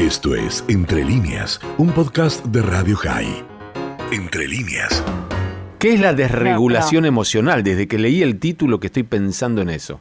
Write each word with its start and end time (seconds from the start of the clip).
Esto 0.00 0.34
es 0.34 0.64
Entre 0.70 1.04
líneas, 1.04 1.60
un 1.76 1.92
podcast 1.92 2.42
de 2.46 2.62
Radio 2.62 2.96
High. 2.96 3.44
Entre 4.10 4.48
líneas. 4.48 5.04
¿Qué 5.78 5.92
es 5.92 6.00
la 6.00 6.14
desregulación 6.14 7.04
emocional? 7.04 7.62
Desde 7.62 7.86
que 7.86 7.98
leí 7.98 8.22
el 8.22 8.40
título 8.40 8.80
que 8.80 8.86
estoy 8.86 9.02
pensando 9.02 9.60
en 9.60 9.68
eso. 9.68 10.00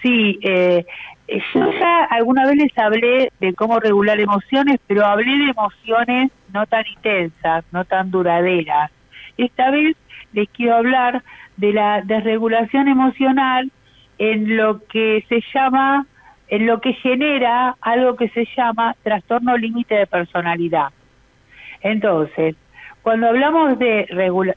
Sí, 0.00 0.38
eh, 0.42 0.86
yo 1.28 1.72
ya 1.78 2.04
alguna 2.04 2.46
vez 2.46 2.56
les 2.56 2.78
hablé 2.78 3.30
de 3.38 3.52
cómo 3.52 3.78
regular 3.80 4.18
emociones, 4.18 4.80
pero 4.86 5.04
hablé 5.04 5.30
de 5.30 5.50
emociones 5.50 6.30
no 6.50 6.64
tan 6.64 6.86
intensas, 6.86 7.66
no 7.72 7.84
tan 7.84 8.10
duraderas. 8.10 8.90
Esta 9.36 9.70
vez 9.70 9.94
les 10.32 10.48
quiero 10.48 10.76
hablar 10.76 11.22
de 11.58 11.74
la 11.74 12.00
desregulación 12.00 12.88
emocional 12.88 13.70
en 14.16 14.56
lo 14.56 14.82
que 14.86 15.22
se 15.28 15.42
llama, 15.52 16.06
en 16.50 16.66
lo 16.66 16.80
que 16.80 16.92
genera 16.94 17.76
algo 17.80 18.16
que 18.16 18.28
se 18.28 18.46
llama 18.56 18.94
trastorno 19.02 19.56
límite 19.56 19.94
de 19.94 20.06
personalidad. 20.06 20.88
Entonces, 21.80 22.56
cuando 23.02 23.28
hablamos 23.28 23.78
de, 23.78 24.06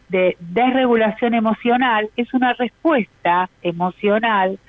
de 0.10 0.36
desregulación 0.40 1.34
emocional, 1.34 2.10
es 2.18 2.34
una 2.34 2.54
respuesta 2.54 3.50
emocional 3.62 4.60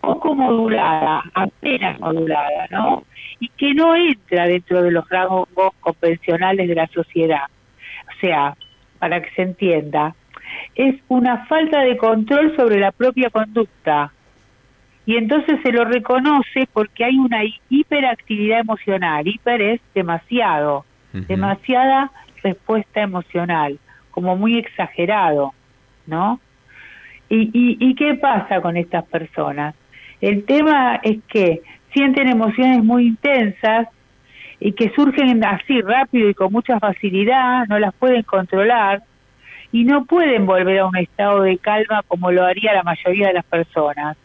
poco 0.00 0.34
modulada, 0.34 1.22
apenas 1.34 1.98
modulada, 2.00 2.66
¿no? 2.70 3.04
Y 3.38 3.48
que 3.50 3.74
no 3.74 3.94
entra 3.94 4.46
dentro 4.46 4.82
de 4.82 4.90
los 4.90 5.08
rangos 5.08 5.48
convencionales 5.80 6.68
de 6.68 6.74
la 6.74 6.86
sociedad. 6.88 7.44
O 8.08 8.20
sea, 8.20 8.56
para 8.98 9.20
que 9.20 9.30
se 9.30 9.42
entienda, 9.42 10.14
es 10.74 10.96
una 11.08 11.46
falta 11.46 11.80
de 11.80 11.96
control 11.96 12.54
sobre 12.56 12.80
la 12.80 12.92
propia 12.92 13.30
conducta. 13.30 14.12
Y 15.04 15.16
entonces 15.16 15.58
se 15.62 15.72
lo 15.72 15.84
reconoce 15.84 16.68
porque 16.72 17.04
hay 17.04 17.18
una 17.18 17.40
hiperactividad 17.68 18.60
emocional. 18.60 19.26
Hiper 19.26 19.60
es 19.60 19.80
demasiado, 19.94 20.84
demasiada 21.12 22.10
respuesta 22.42 23.02
emocional, 23.02 23.78
como 24.10 24.36
muy 24.36 24.58
exagerado, 24.58 25.52
¿no? 26.06 26.40
¿Y, 27.28 27.50
y, 27.52 27.76
y 27.80 27.94
qué 27.94 28.14
pasa 28.14 28.60
con 28.60 28.76
estas 28.76 29.04
personas? 29.04 29.74
El 30.20 30.44
tema 30.44 31.00
es 31.02 31.18
que 31.28 31.62
sienten 31.92 32.28
emociones 32.28 32.84
muy 32.84 33.06
intensas 33.08 33.88
y 34.60 34.72
que 34.72 34.90
surgen 34.90 35.44
así 35.44 35.80
rápido 35.80 36.28
y 36.28 36.34
con 36.34 36.52
mucha 36.52 36.78
facilidad, 36.78 37.66
no 37.66 37.78
las 37.78 37.92
pueden 37.94 38.22
controlar 38.22 39.02
y 39.72 39.84
no 39.84 40.04
pueden 40.04 40.46
volver 40.46 40.78
a 40.80 40.86
un 40.86 40.96
estado 40.96 41.42
de 41.42 41.58
calma 41.58 42.02
como 42.06 42.30
lo 42.30 42.44
haría 42.44 42.72
la 42.74 42.84
mayoría 42.84 43.28
de 43.28 43.34
las 43.34 43.44
personas. 43.44 44.16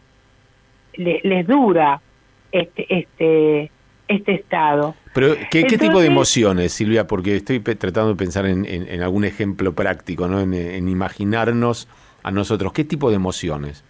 Les 0.98 1.46
dura 1.46 2.00
este 2.52 2.86
este 2.88 3.70
este 4.08 4.34
estado. 4.34 4.94
Pero, 5.14 5.34
¿qué, 5.50 5.64
tipo 5.64 6.00
de 6.00 6.06
emociones, 6.06 6.72
Silvia? 6.72 7.06
Porque 7.06 7.36
estoy 7.36 7.60
tratando 7.60 8.10
de 8.10 8.16
pensar 8.16 8.46
en, 8.46 9.02
algún 9.02 9.24
ejemplo 9.24 9.74
práctico, 9.74 10.28
¿no? 10.28 10.40
en 10.40 10.88
imaginarnos 10.88 11.88
a 12.22 12.30
nosotros. 12.30 12.72
¿Qué 12.72 12.84
tipo 12.84 13.10
de 13.10 13.16
emociones? 13.16 13.84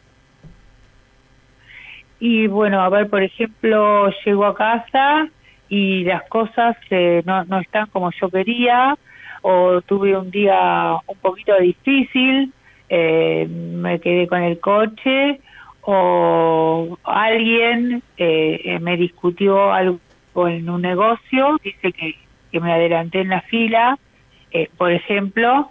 Y 2.20 2.47
bueno, 2.48 2.81
a 2.83 2.89
ver, 2.89 3.09
por 3.09 3.22
ejemplo, 3.22 4.11
llego 4.25 4.45
a 4.47 4.55
casa 4.55 5.28
y 5.69 6.05
las 6.05 6.22
cosas 6.28 6.77
eh, 6.91 7.22
no, 7.25 7.45
no 7.45 7.61
están 7.61 7.87
como 7.89 8.11
yo 8.20 8.28
quería, 8.28 8.97
o 9.43 9.81
tuve 9.83 10.17
un 10.17 10.31
día 10.31 10.97
un 11.06 11.17
poquito 11.19 11.56
difícil, 11.59 12.53
eh, 12.89 13.47
me 13.48 14.00
quedé 14.00 14.27
con 14.27 14.43
el 14.43 14.59
coche, 14.59 15.41
o 15.91 16.98
alguien 17.05 18.03
eh, 18.19 18.78
me 18.81 18.97
discutió 18.98 19.72
algo 19.72 19.98
en 20.47 20.69
un 20.69 20.83
negocio, 20.83 21.58
dice 21.64 21.92
que, 21.92 22.14
que 22.53 22.61
me 22.61 22.72
adelanté 22.72 23.20
en 23.20 23.31
la 23.31 23.41
fila, 23.42 23.98
por 24.77 24.92
ejemplo, 24.92 25.70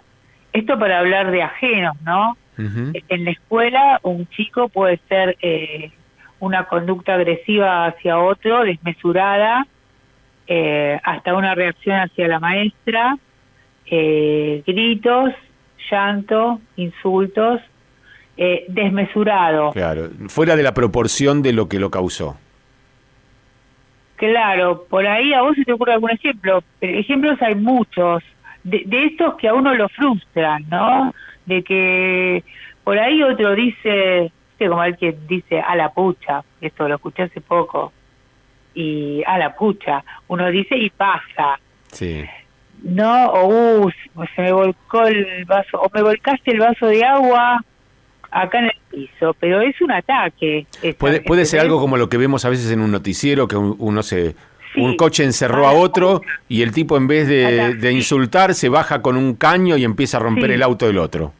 esto 0.52 0.78
para 0.78 0.98
hablar 0.98 1.30
de 1.30 1.42
ajenos, 1.42 2.00
¿no? 2.02 2.36
En 2.56 3.24
la 3.24 3.30
escuela 3.30 4.00
un 4.02 4.26
chico 4.30 4.68
puede 4.68 4.98
ser 5.08 5.36
eh, 5.40 5.92
una 6.40 6.64
conducta 6.64 7.14
agresiva 7.14 7.86
hacia 7.86 8.18
otro, 8.18 8.64
desmesurada, 8.64 9.64
eh, 10.48 10.98
hasta 11.04 11.36
una 11.36 11.54
reacción 11.54 12.00
hacia 12.00 12.26
la 12.26 12.40
maestra, 12.40 13.16
eh, 13.86 14.64
gritos, 14.66 15.32
llanto, 15.88 16.60
insultos, 16.74 17.60
eh, 18.40 18.64
desmesurado. 18.68 19.72
Claro, 19.72 20.10
fuera 20.28 20.54
de 20.54 20.62
la 20.62 20.72
proporción 20.72 21.42
de 21.42 21.52
lo 21.52 21.68
que 21.68 21.80
lo 21.80 21.90
causó. 21.90 22.36
Claro, 24.14 24.84
por 24.88 25.06
ahí 25.06 25.34
a 25.34 25.42
vos 25.42 25.56
se 25.56 25.64
te 25.64 25.72
ocurre 25.72 25.94
algún 25.94 26.10
ejemplo. 26.10 26.62
Ejemplos 26.80 27.42
hay 27.42 27.56
muchos, 27.56 28.22
de, 28.62 28.82
de 28.86 29.06
estos 29.06 29.34
que 29.36 29.48
a 29.48 29.54
uno 29.54 29.74
lo 29.74 29.88
frustran, 29.88 30.64
¿no? 30.70 31.12
De 31.46 31.64
que 31.64 32.44
por 32.84 32.96
ahí 32.96 33.22
otro 33.24 33.56
dice, 33.56 34.30
como 34.56 34.80
alguien 34.80 35.18
dice 35.26 35.60
a 35.60 35.74
la 35.74 35.92
pucha, 35.92 36.44
esto 36.60 36.88
lo 36.88 36.94
escuché 36.94 37.24
hace 37.24 37.40
poco, 37.40 37.92
y 38.72 39.22
a 39.26 39.36
la 39.36 39.56
pucha, 39.56 40.04
uno 40.28 40.48
dice 40.48 40.76
y 40.76 40.90
pasa. 40.90 41.58
Sí. 41.90 42.24
No, 42.82 43.26
o 43.26 43.86
uh, 43.86 43.90
se 44.36 44.42
me 44.42 44.52
volcó 44.52 45.06
el 45.06 45.44
vaso, 45.44 45.80
o 45.80 45.90
me 45.92 46.02
volcaste 46.02 46.52
el 46.52 46.60
vaso 46.60 46.86
de 46.86 47.04
agua 47.04 47.64
acá 48.30 48.58
en 48.58 48.64
el 48.66 48.72
piso, 48.90 49.34
pero 49.38 49.60
es 49.60 49.80
un 49.80 49.92
ataque. 49.92 50.66
puede 50.98 51.20
puede 51.20 51.44
ser 51.44 51.60
algo 51.60 51.80
como 51.80 51.96
lo 51.96 52.08
que 52.08 52.16
vemos 52.16 52.44
a 52.44 52.50
veces 52.50 52.70
en 52.70 52.80
un 52.80 52.90
noticiero, 52.90 53.48
que 53.48 53.56
uno 53.56 54.02
se... 54.02 54.34
un 54.76 54.96
coche 54.96 55.24
encerró 55.24 55.66
a 55.66 55.72
otro 55.72 56.22
y 56.48 56.62
el 56.62 56.72
tipo 56.72 56.96
en 56.96 57.06
vez 57.06 57.28
de, 57.28 57.92
insultar 57.92 58.54
se 58.54 58.68
baja 58.68 59.02
con 59.02 59.16
un 59.16 59.34
caño 59.34 59.76
y 59.76 59.84
empieza 59.84 60.18
a 60.18 60.20
romper 60.20 60.50
el 60.50 60.62
auto 60.62 60.86
del 60.86 60.98
otro. 60.98 61.32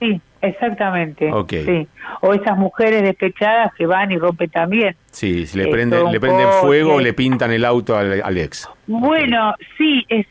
Sí, 0.00 0.20
exactamente. 0.40 1.30
Sí. 1.48 1.88
O 2.20 2.32
esas 2.32 2.56
mujeres 2.56 3.02
despechadas 3.02 3.72
que 3.74 3.86
van 3.86 4.12
y 4.12 4.18
rompen 4.18 4.48
también. 4.48 4.94
Sí, 5.10 5.44
le, 5.54 5.66
prenden, 5.68 6.12
le 6.12 6.20
prenden 6.20 6.48
fuego 6.60 6.94
o 6.94 7.00
le 7.00 7.12
pintan 7.12 7.50
el 7.50 7.64
auto 7.64 7.96
al, 7.96 8.38
ex. 8.38 8.68
Bueno, 8.86 9.54
sí, 9.76 10.04
es, 10.08 10.26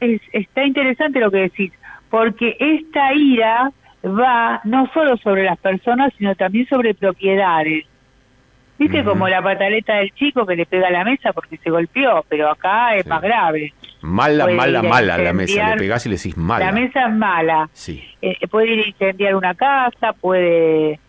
es, 0.00 0.20
está 0.32 0.64
interesante 0.64 1.18
lo 1.18 1.30
que 1.30 1.38
decís, 1.38 1.72
porque 2.10 2.56
esta 2.60 3.12
ira 3.12 3.72
va 4.04 4.60
no 4.64 4.90
solo 4.92 5.16
sobre 5.16 5.44
las 5.44 5.58
personas, 5.58 6.12
sino 6.18 6.34
también 6.34 6.66
sobre 6.68 6.94
propiedades. 6.94 7.84
Viste 8.78 9.02
como 9.02 9.28
la 9.28 9.42
pataleta 9.42 9.96
del 9.96 10.14
chico 10.14 10.46
que 10.46 10.54
le 10.54 10.64
pega 10.64 10.86
a 10.86 10.92
la 10.92 11.04
mesa 11.04 11.32
porque 11.32 11.56
se 11.56 11.68
golpeó, 11.68 12.24
pero 12.28 12.48
acá 12.48 12.94
es 12.94 13.04
más 13.06 13.20
grave. 13.20 13.74
Mala, 14.02 14.46
mala, 14.46 14.82
mala 14.82 15.18
la 15.18 15.32
mesa. 15.32 15.70
Le 15.70 15.76
pegás 15.76 16.06
y 16.06 16.10
le 16.10 16.16
decís 16.16 16.36
mala. 16.36 16.66
La 16.66 16.72
mesa 16.72 17.06
es 17.06 17.12
mala. 17.12 17.68
Sí. 17.72 18.04
Eh, 18.22 18.46
puede 18.48 18.74
ir 18.74 18.84
a 18.84 18.88
incendiar 18.88 19.34
una 19.34 19.54
casa, 19.54 20.12
puede, 20.12 21.00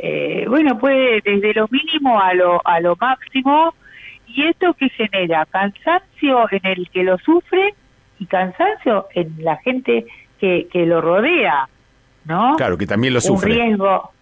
eh, 0.00 0.44
bueno, 0.48 0.76
puede 0.78 1.20
desde 1.20 1.54
lo 1.54 1.68
mínimo 1.70 2.20
a 2.20 2.34
lo, 2.34 2.60
a 2.66 2.80
lo 2.80 2.96
máximo. 2.96 3.72
¿Y 4.26 4.44
esto 4.46 4.74
que 4.74 4.88
genera? 4.88 5.46
Cansancio 5.46 6.46
en 6.50 6.66
el 6.66 6.90
que 6.90 7.04
lo 7.04 7.18
sufre 7.18 7.74
y 8.18 8.26
cansancio 8.26 9.06
en 9.14 9.36
la 9.38 9.58
gente 9.58 10.06
que, 10.40 10.66
que 10.72 10.86
lo 10.86 11.00
rodea, 11.00 11.68
¿no? 12.24 12.54
Claro, 12.56 12.78
que 12.78 12.86
también 12.86 13.14
lo 13.14 13.20
sufre. 13.20 13.52
Un 13.52 13.58
riesgo, 13.58 14.12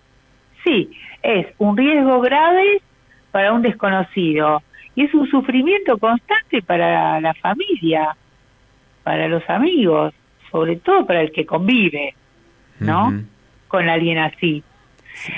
sí, 0.64 0.90
es 1.22 1.46
un 1.58 1.76
riesgo 1.76 2.20
grave 2.20 2.80
para 3.30 3.52
un 3.52 3.62
desconocido 3.62 4.62
y 4.94 5.04
es 5.04 5.14
un 5.14 5.28
sufrimiento 5.30 5.98
constante 5.98 6.62
para 6.62 7.20
la 7.20 7.34
familia, 7.34 8.16
para 9.02 9.28
los 9.28 9.48
amigos, 9.48 10.14
sobre 10.50 10.76
todo 10.76 11.06
para 11.06 11.22
el 11.22 11.32
que 11.32 11.46
convive, 11.46 12.14
¿no? 12.80 13.22
Con 13.68 13.88
alguien 13.88 14.18
así. 14.18 14.62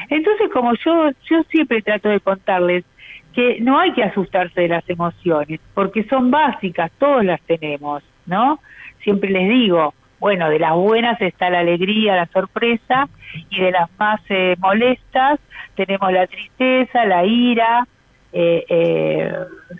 Entonces, 0.08 0.50
como 0.52 0.74
yo, 0.74 1.10
yo 1.28 1.42
siempre 1.50 1.82
trato 1.82 2.08
de 2.08 2.20
contarles 2.20 2.84
que 3.34 3.60
no 3.60 3.78
hay 3.78 3.92
que 3.92 4.04
asustarse 4.04 4.60
de 4.60 4.68
las 4.68 4.88
emociones, 4.88 5.60
porque 5.74 6.04
son 6.04 6.30
básicas, 6.30 6.90
todos 6.98 7.24
las 7.24 7.40
tenemos, 7.42 8.02
¿no? 8.26 8.60
Siempre 9.02 9.30
les 9.30 9.48
digo, 9.48 9.94
bueno, 10.22 10.48
de 10.50 10.60
las 10.60 10.74
buenas 10.74 11.20
está 11.20 11.50
la 11.50 11.58
alegría, 11.58 12.14
la 12.14 12.26
sorpresa, 12.26 13.08
y 13.50 13.60
de 13.60 13.72
las 13.72 13.90
más 13.98 14.20
eh, 14.28 14.54
molestas 14.60 15.40
tenemos 15.74 16.12
la 16.12 16.28
tristeza, 16.28 17.04
la 17.06 17.26
ira, 17.26 17.88
eh, 18.32 18.64
eh, 18.68 19.32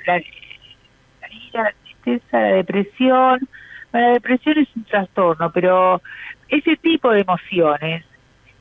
la, 0.05 0.19
ira, 0.19 1.62
la 1.62 1.73
tristeza, 1.85 2.41
la 2.41 2.55
depresión. 2.55 3.49
la 3.93 4.09
depresión 4.15 4.59
es 4.59 4.69
un 4.75 4.83
trastorno, 4.83 5.53
pero 5.53 6.03
ese 6.49 6.77
tipo 6.77 7.12
de 7.12 7.21
emociones 7.21 8.05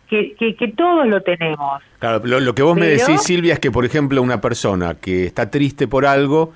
que, 0.07 0.35
que, 0.37 0.67
todos 0.77 1.07
lo 1.07 1.23
tenemos. 1.23 1.81
Claro, 1.97 2.21
lo, 2.23 2.53
que 2.53 2.61
vos 2.61 2.77
me 2.77 2.85
decís, 2.85 3.23
Silvia, 3.23 3.53
es 3.53 3.59
que, 3.59 3.71
por 3.71 3.85
ejemplo, 3.85 4.21
una 4.21 4.39
persona 4.39 4.93
que 5.01 5.25
está 5.25 5.49
triste 5.49 5.87
por 5.87 6.05
algo, 6.05 6.53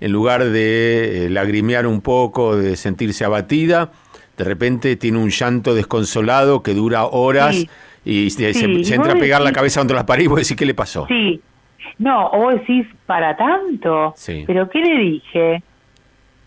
en 0.00 0.10
lugar 0.10 0.44
de 0.44 1.26
eh, 1.26 1.30
lagrimear 1.30 1.86
un 1.86 2.00
poco, 2.00 2.56
de 2.56 2.74
sentirse 2.74 3.24
abatida, 3.24 3.92
de 4.36 4.44
repente 4.44 4.96
tiene 4.96 5.18
un 5.18 5.30
llanto 5.30 5.74
desconsolado 5.74 6.62
que 6.62 6.74
dura 6.74 7.06
horas 7.06 7.66
y 8.04 8.30
se, 8.30 8.50
entra 8.94 9.12
a 9.12 9.16
pegar 9.16 9.40
la 9.40 9.52
cabeza 9.52 9.80
contra 9.80 9.96
las 9.96 10.04
paredes 10.04 10.26
y 10.26 10.28
vos 10.28 10.38
decís, 10.38 10.56
¿qué 10.56 10.66
le 10.66 10.74
pasó? 10.74 11.06
Sí, 11.06 11.40
no, 11.98 12.26
o 12.28 12.50
decís, 12.50 12.86
para 13.06 13.36
tanto, 13.36 14.14
pero 14.46 14.68
¿qué 14.68 14.80
le 14.80 14.98
dije? 14.98 15.62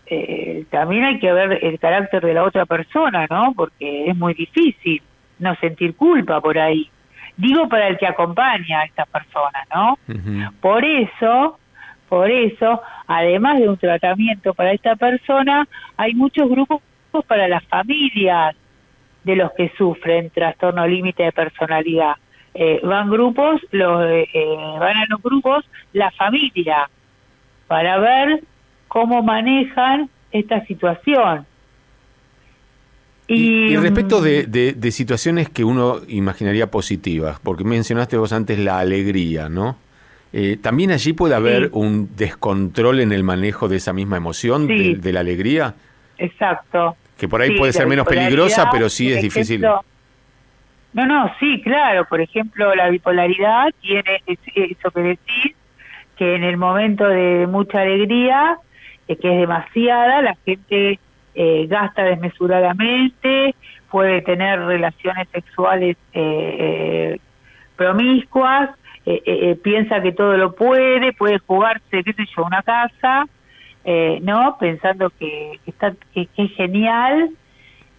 Eh, 0.06 0.64
también 0.70 1.04
hay 1.04 1.18
que 1.18 1.32
ver 1.32 1.64
el 1.64 1.78
carácter 1.78 2.24
de 2.24 2.34
la 2.34 2.44
otra 2.44 2.66
persona, 2.66 3.26
¿no? 3.28 3.52
Porque 3.54 4.06
es 4.06 4.16
muy 4.16 4.34
difícil 4.34 5.02
no 5.38 5.54
sentir 5.56 5.94
culpa 5.94 6.40
por 6.40 6.58
ahí. 6.58 6.88
Digo 7.36 7.68
para 7.68 7.88
el 7.88 7.98
que 7.98 8.06
acompaña 8.06 8.80
a 8.80 8.84
esta 8.84 9.04
persona, 9.06 9.66
¿no? 9.74 9.98
Por 10.60 10.84
eso, 10.84 11.58
por 12.08 12.30
eso, 12.30 12.82
además 13.06 13.58
de 13.60 13.68
un 13.68 13.76
tratamiento 13.76 14.52
para 14.54 14.72
esta 14.72 14.96
persona, 14.96 15.66
hay 15.96 16.14
muchos 16.14 16.48
grupos 16.48 16.82
para 17.26 17.48
las 17.48 17.64
familias 17.64 18.54
de 19.24 19.36
los 19.36 19.52
que 19.52 19.72
sufren 19.76 20.30
trastorno 20.30 20.86
límite 20.86 21.24
de 21.24 21.32
personalidad. 21.32 22.14
Eh, 22.54 22.80
van 22.82 23.10
grupos, 23.10 23.60
los, 23.70 24.04
eh, 24.06 24.28
eh, 24.32 24.56
van 24.78 24.96
a 24.96 25.06
los 25.08 25.22
grupos 25.22 25.64
la 25.92 26.10
familia 26.10 26.90
para 27.68 27.98
ver 27.98 28.42
cómo 28.88 29.22
manejan 29.22 30.08
esta 30.32 30.64
situación. 30.66 31.46
Y, 33.28 33.76
respecto 33.76 34.20
de, 34.20 34.44
de, 34.46 34.90
situaciones 34.90 35.48
que 35.48 35.62
uno 35.62 36.00
imaginaría 36.08 36.68
positivas, 36.68 37.38
porque 37.38 37.62
mencionaste 37.62 38.16
vos 38.16 38.32
antes 38.32 38.58
la 38.58 38.80
alegría, 38.80 39.48
¿no? 39.48 39.76
¿También 40.62 40.90
allí 40.90 41.12
puede 41.12 41.36
haber 41.36 41.70
un 41.72 42.10
descontrol 42.16 42.98
en 42.98 43.12
el 43.12 43.22
manejo 43.22 43.68
de 43.68 43.76
esa 43.76 43.92
misma 43.92 44.16
emoción, 44.16 44.66
de, 44.66 45.12
la 45.12 45.20
alegría? 45.20 45.76
Exacto. 46.20 46.96
Que 47.16 47.28
por 47.28 47.40
ahí 47.40 47.56
puede 47.56 47.72
ser 47.72 47.86
menos 47.86 48.06
peligrosa, 48.06 48.68
pero 48.70 48.88
sí 48.88 49.12
es 49.12 49.22
difícil. 49.22 49.60
No, 49.60 51.06
no, 51.06 51.32
sí, 51.38 51.60
claro. 51.62 52.04
Por 52.04 52.20
ejemplo, 52.20 52.74
la 52.74 52.88
bipolaridad 52.90 53.68
tiene 53.80 54.22
eso 54.26 54.90
que 54.90 55.00
decir, 55.00 55.54
que 56.16 56.34
en 56.34 56.44
el 56.44 56.56
momento 56.56 57.08
de 57.08 57.46
mucha 57.46 57.80
alegría, 57.80 58.58
eh, 59.08 59.16
que 59.16 59.32
es 59.32 59.40
demasiada, 59.40 60.20
la 60.20 60.36
gente 60.44 60.98
eh, 61.34 61.66
gasta 61.68 62.02
desmesuradamente, 62.02 63.54
puede 63.90 64.20
tener 64.22 64.60
relaciones 64.60 65.28
sexuales 65.32 65.96
eh, 66.12 67.18
promiscuas, 67.76 68.70
piensa 69.62 70.02
que 70.02 70.12
todo 70.12 70.36
lo 70.36 70.54
puede, 70.54 71.12
puede 71.14 71.38
jugarse, 71.38 72.04
qué 72.04 72.12
sé 72.12 72.24
yo, 72.36 72.44
una 72.44 72.62
casa, 72.62 73.26
¿no? 73.84 74.56
Pensando 74.58 75.10
que, 75.10 75.58
está, 75.66 75.94
que 76.14 76.28
es 76.36 76.52
genial 76.52 77.30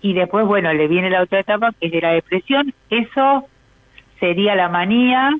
y 0.02 0.14
después, 0.14 0.46
bueno, 0.46 0.74
le 0.74 0.88
viene 0.88 1.10
la 1.10 1.22
otra 1.22 1.40
etapa 1.40 1.72
que 1.80 1.88
es 1.88 1.92
de 1.92 2.02
la 2.02 2.14
depresión. 2.14 2.74
Eso 2.90 3.48
sería 4.20 4.56
la 4.56 4.70
manía 4.70 5.32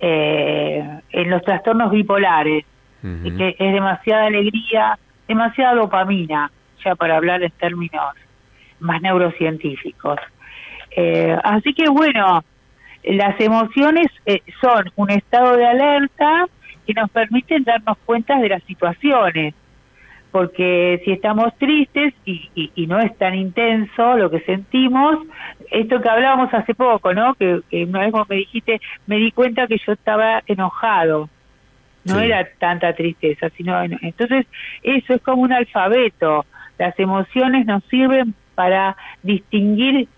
eh, 0.00 1.00
en 1.10 1.30
los 1.30 1.42
trastornos 1.42 1.90
bipolares, 1.90 2.64
que 3.02 3.56
es 3.58 3.72
demasiada 3.72 4.26
alegría, 4.26 4.98
demasiada 5.28 5.74
dopamina, 5.74 6.50
ya 6.82 6.94
para 6.94 7.16
hablar 7.16 7.42
en 7.42 7.50
términos 7.52 8.14
más 8.80 9.02
neurocientíficos. 9.02 10.18
Eh, 10.96 11.36
así 11.42 11.74
que 11.74 11.88
bueno, 11.88 12.44
las 13.02 13.38
emociones 13.40 14.06
eh, 14.24 14.40
son 14.60 14.90
un 14.96 15.10
estado 15.10 15.56
de 15.56 15.66
alerta 15.66 16.46
que 16.86 16.94
nos 16.94 17.10
permiten 17.10 17.64
darnos 17.64 17.98
cuenta 18.04 18.38
de 18.38 18.48
las 18.48 18.62
situaciones 18.64 19.54
porque 20.34 21.00
si 21.04 21.12
estamos 21.12 21.56
tristes 21.58 22.12
y, 22.24 22.50
y, 22.74 22.86
no 22.88 22.98
es 22.98 23.16
tan 23.18 23.36
intenso 23.36 24.16
lo 24.16 24.28
que 24.32 24.40
sentimos, 24.40 25.18
esto 25.70 26.00
que 26.00 26.08
hablábamos 26.08 26.52
hace 26.52 26.74
poco, 26.74 27.14
¿no? 27.14 27.36
Que, 27.36 27.62
una 27.84 28.00
vez 28.00 28.12
me 28.28 28.36
dijiste, 28.38 28.80
me 29.06 29.18
di 29.18 29.30
cuenta 29.30 29.68
que 29.68 29.78
yo 29.78 29.92
estaba 29.92 30.42
enojado, 30.48 31.28
no 32.04 32.18
era 32.18 32.48
tanta 32.58 32.92
tristeza, 32.94 33.48
sino 33.50 33.80
entonces 33.80 34.46
eso 34.82 35.14
es 35.14 35.22
como 35.22 35.42
un 35.42 35.52
alfabeto. 35.52 36.44
Las 36.78 36.98
emociones 36.98 37.64
nos 37.64 37.84
sirven 37.84 38.34
para 38.56 38.96
distinguir 39.22 40.08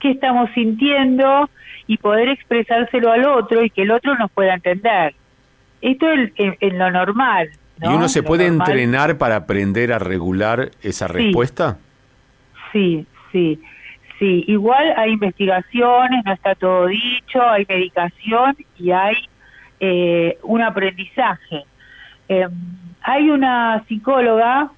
qué 0.00 0.12
estamos 0.12 0.48
sintiendo 0.54 1.50
y 1.86 1.98
poder 1.98 2.30
expresárselo 2.30 3.12
al 3.12 3.26
otro 3.26 3.62
y 3.62 3.68
que 3.68 3.82
el 3.82 3.90
otro 3.90 4.16
nos 4.16 4.30
pueda 4.30 4.54
entender. 4.54 5.14
Esto 5.80 6.06
es 6.10 6.32
en 6.36 6.78
lo 6.78 6.90
normal, 6.90 7.50
¿Y 7.82 7.88
uno 7.88 8.08
se 8.08 8.22
puede 8.22 8.46
entrenar 8.46 9.18
para 9.18 9.36
aprender 9.36 9.92
a 9.92 9.98
regular 9.98 10.70
esa 10.82 11.08
respuesta? 11.08 11.78
Sí, 12.72 13.06
sí, 13.32 13.60
sí. 14.18 14.44
Igual 14.48 14.94
hay 14.96 15.12
investigaciones, 15.12 16.24
no 16.24 16.32
está 16.32 16.54
todo 16.54 16.86
dicho, 16.86 17.42
hay 17.42 17.66
medicación 17.68 18.56
y 18.78 18.90
hay 18.92 19.16
eh, 19.80 20.38
un 20.42 20.62
aprendizaje. 20.62 21.64
Eh, 22.28 22.48
hay 23.02 23.30
una 23.30 23.84
psicóloga, 23.88 24.70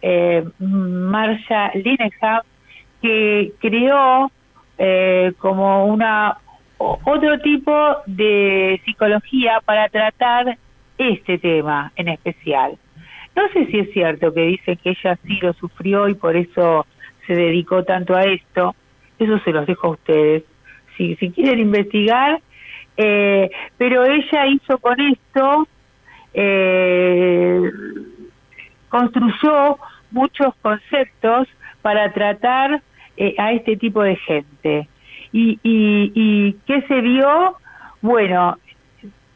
eh, 0.00 0.44
Marcia 0.58 1.72
Linehan, 1.74 2.40
que 3.02 3.52
creó 3.60 4.30
eh, 4.78 5.34
como 5.38 5.84
una 5.86 6.38
otro 6.78 7.38
tipo 7.40 7.72
de 8.06 8.80
psicología 8.84 9.60
para 9.64 9.88
tratar 9.88 10.58
este 10.98 11.38
tema 11.38 11.92
en 11.96 12.08
especial. 12.08 12.78
No 13.34 13.48
sé 13.52 13.66
si 13.66 13.78
es 13.78 13.92
cierto 13.92 14.32
que 14.32 14.42
dice 14.42 14.76
que 14.76 14.90
ella 14.90 15.18
sí 15.26 15.38
lo 15.42 15.52
sufrió 15.54 16.08
y 16.08 16.14
por 16.14 16.36
eso 16.36 16.86
se 17.26 17.34
dedicó 17.34 17.84
tanto 17.84 18.14
a 18.14 18.24
esto. 18.24 18.74
Eso 19.18 19.38
se 19.40 19.52
los 19.52 19.66
dejo 19.66 19.88
a 19.88 19.90
ustedes. 19.90 20.44
Si, 20.96 21.16
si 21.16 21.30
quieren 21.30 21.60
investigar, 21.60 22.40
eh, 22.96 23.50
pero 23.76 24.04
ella 24.04 24.46
hizo 24.46 24.78
con 24.78 24.98
esto, 25.00 25.68
eh, 26.32 27.60
construyó 28.88 29.78
muchos 30.10 30.54
conceptos 30.62 31.48
para 31.82 32.12
tratar 32.12 32.82
eh, 33.16 33.34
a 33.38 33.52
este 33.52 33.76
tipo 33.76 34.02
de 34.02 34.16
gente. 34.16 34.88
Y, 35.36 35.60
y, 35.62 36.12
y 36.14 36.52
qué 36.66 36.80
se 36.88 36.98
vio? 37.02 37.56
Bueno, 38.00 38.56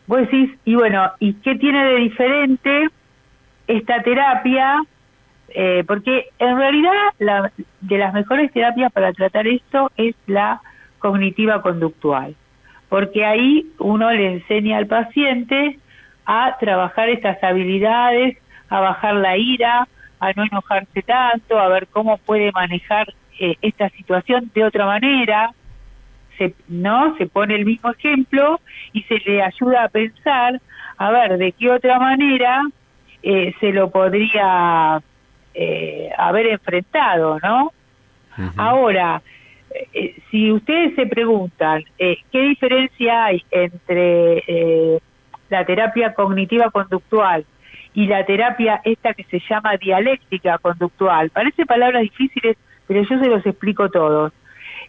vos 0.06 0.20
decís, 0.20 0.50
y 0.64 0.74
bueno, 0.74 1.12
¿y 1.18 1.34
qué 1.34 1.56
tiene 1.56 1.84
de 1.84 1.96
diferente 1.96 2.88
esta 3.66 4.02
terapia? 4.02 4.82
Eh, 5.50 5.84
porque 5.86 6.30
en 6.38 6.56
realidad 6.56 6.94
la, 7.18 7.52
de 7.82 7.98
las 7.98 8.14
mejores 8.14 8.50
terapias 8.50 8.90
para 8.92 9.12
tratar 9.12 9.46
esto 9.46 9.92
es 9.98 10.14
la 10.26 10.62
cognitiva 11.00 11.60
conductual, 11.60 12.34
porque 12.88 13.26
ahí 13.26 13.66
uno 13.78 14.10
le 14.10 14.32
enseña 14.36 14.78
al 14.78 14.86
paciente 14.86 15.78
a 16.24 16.56
trabajar 16.58 17.10
estas 17.10 17.44
habilidades, 17.44 18.38
a 18.70 18.80
bajar 18.80 19.16
la 19.16 19.36
ira, 19.36 19.86
a 20.18 20.32
no 20.32 20.44
enojarse 20.44 21.02
tanto, 21.02 21.58
a 21.58 21.68
ver 21.68 21.88
cómo 21.88 22.16
puede 22.16 22.52
manejar 22.52 23.12
eh, 23.38 23.56
esta 23.60 23.90
situación 23.90 24.50
de 24.54 24.64
otra 24.64 24.86
manera, 24.86 25.52
se, 26.40 26.54
¿no? 26.68 27.16
Se 27.18 27.26
pone 27.26 27.54
el 27.54 27.66
mismo 27.66 27.90
ejemplo 27.90 28.60
y 28.94 29.02
se 29.02 29.18
le 29.18 29.42
ayuda 29.42 29.84
a 29.84 29.88
pensar, 29.88 30.60
a 30.96 31.10
ver, 31.10 31.36
de 31.36 31.52
qué 31.52 31.70
otra 31.70 31.98
manera 31.98 32.62
eh, 33.22 33.54
se 33.60 33.72
lo 33.72 33.90
podría 33.90 35.02
eh, 35.52 36.10
haber 36.16 36.46
enfrentado, 36.46 37.38
¿no? 37.40 37.72
Ahora, 38.56 39.20
eh, 39.92 40.16
si 40.30 40.50
ustedes 40.50 40.94
se 40.94 41.04
preguntan 41.04 41.84
qué 41.98 42.18
diferencia 42.32 43.26
hay 43.26 43.44
entre 43.50 45.00
la 45.50 45.62
terapia 45.66 46.14
cognitiva 46.14 46.70
conductual 46.70 47.44
y 47.92 48.06
la 48.06 48.24
terapia 48.24 48.80
esta 48.84 49.12
que 49.12 49.24
se 49.24 49.42
llama 49.46 49.76
dialéctica 49.76 50.56
conductual, 50.56 51.28
parece 51.28 51.66
palabras 51.66 52.02
difíciles, 52.02 52.56
pero 52.86 53.02
yo 53.02 53.18
se 53.18 53.28
los 53.28 53.44
explico 53.44 53.90
todos. 53.90 54.32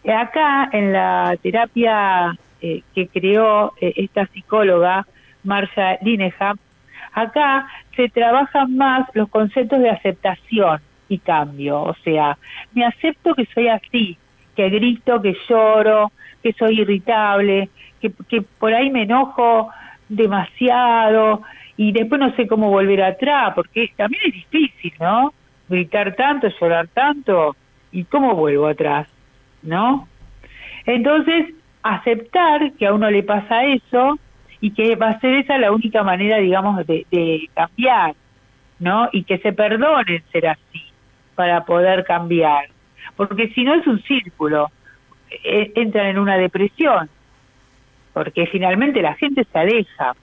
Acá 0.08 0.68
en 0.72 0.92
la 0.92 1.36
terapia 1.40 2.36
eh, 2.60 2.82
que 2.94 3.08
creó 3.08 3.72
eh, 3.80 3.92
esta 3.96 4.26
psicóloga, 4.26 5.06
Marcia 5.44 5.98
Linehan, 6.02 6.58
acá 7.12 7.68
se 7.94 8.08
trabajan 8.08 8.76
más 8.76 9.08
los 9.14 9.28
conceptos 9.28 9.80
de 9.80 9.90
aceptación 9.90 10.80
y 11.08 11.18
cambio. 11.18 11.82
O 11.82 11.94
sea, 12.04 12.36
me 12.72 12.84
acepto 12.84 13.34
que 13.34 13.46
soy 13.46 13.68
así, 13.68 14.16
que 14.56 14.68
grito, 14.70 15.20
que 15.22 15.36
lloro, 15.48 16.10
que 16.42 16.52
soy 16.52 16.80
irritable, 16.80 17.68
que, 18.00 18.12
que 18.28 18.42
por 18.42 18.74
ahí 18.74 18.90
me 18.90 19.02
enojo 19.02 19.70
demasiado 20.08 21.42
y 21.76 21.92
después 21.92 22.20
no 22.20 22.34
sé 22.34 22.46
cómo 22.46 22.70
volver 22.70 23.02
atrás, 23.02 23.52
porque 23.54 23.90
también 23.96 24.22
es 24.26 24.34
difícil, 24.34 24.92
¿no? 25.00 25.32
Gritar 25.68 26.14
tanto, 26.14 26.48
llorar 26.60 26.88
tanto, 26.88 27.56
¿y 27.92 28.04
cómo 28.04 28.34
vuelvo 28.34 28.66
atrás? 28.66 29.08
¿No? 29.62 30.08
Entonces, 30.86 31.54
aceptar 31.82 32.72
que 32.74 32.86
a 32.86 32.94
uno 32.94 33.10
le 33.10 33.22
pasa 33.22 33.64
eso 33.64 34.18
y 34.60 34.72
que 34.72 34.94
va 34.96 35.10
a 35.10 35.20
ser 35.20 35.34
esa 35.34 35.58
la 35.58 35.72
única 35.72 36.02
manera, 36.02 36.38
digamos, 36.38 36.86
de, 36.86 37.48
cambiar, 37.54 38.14
¿no? 38.78 39.08
Y 39.12 39.24
que 39.24 39.38
se 39.38 39.52
perdonen 39.52 40.22
ser 40.30 40.48
así 40.48 40.84
para 41.34 41.64
poder 41.64 42.04
cambiar. 42.04 42.68
Porque 43.16 43.48
si 43.54 43.64
no 43.64 43.74
es 43.74 43.86
un 43.86 44.00
círculo, 44.02 44.70
e, 45.44 45.72
entran 45.74 46.06
en 46.06 46.18
una 46.18 46.36
depresión, 46.36 47.08
porque 48.12 48.46
finalmente 48.46 49.02
la 49.02 49.14
gente 49.14 49.44
se 49.50 49.58
aleja. 49.58 50.14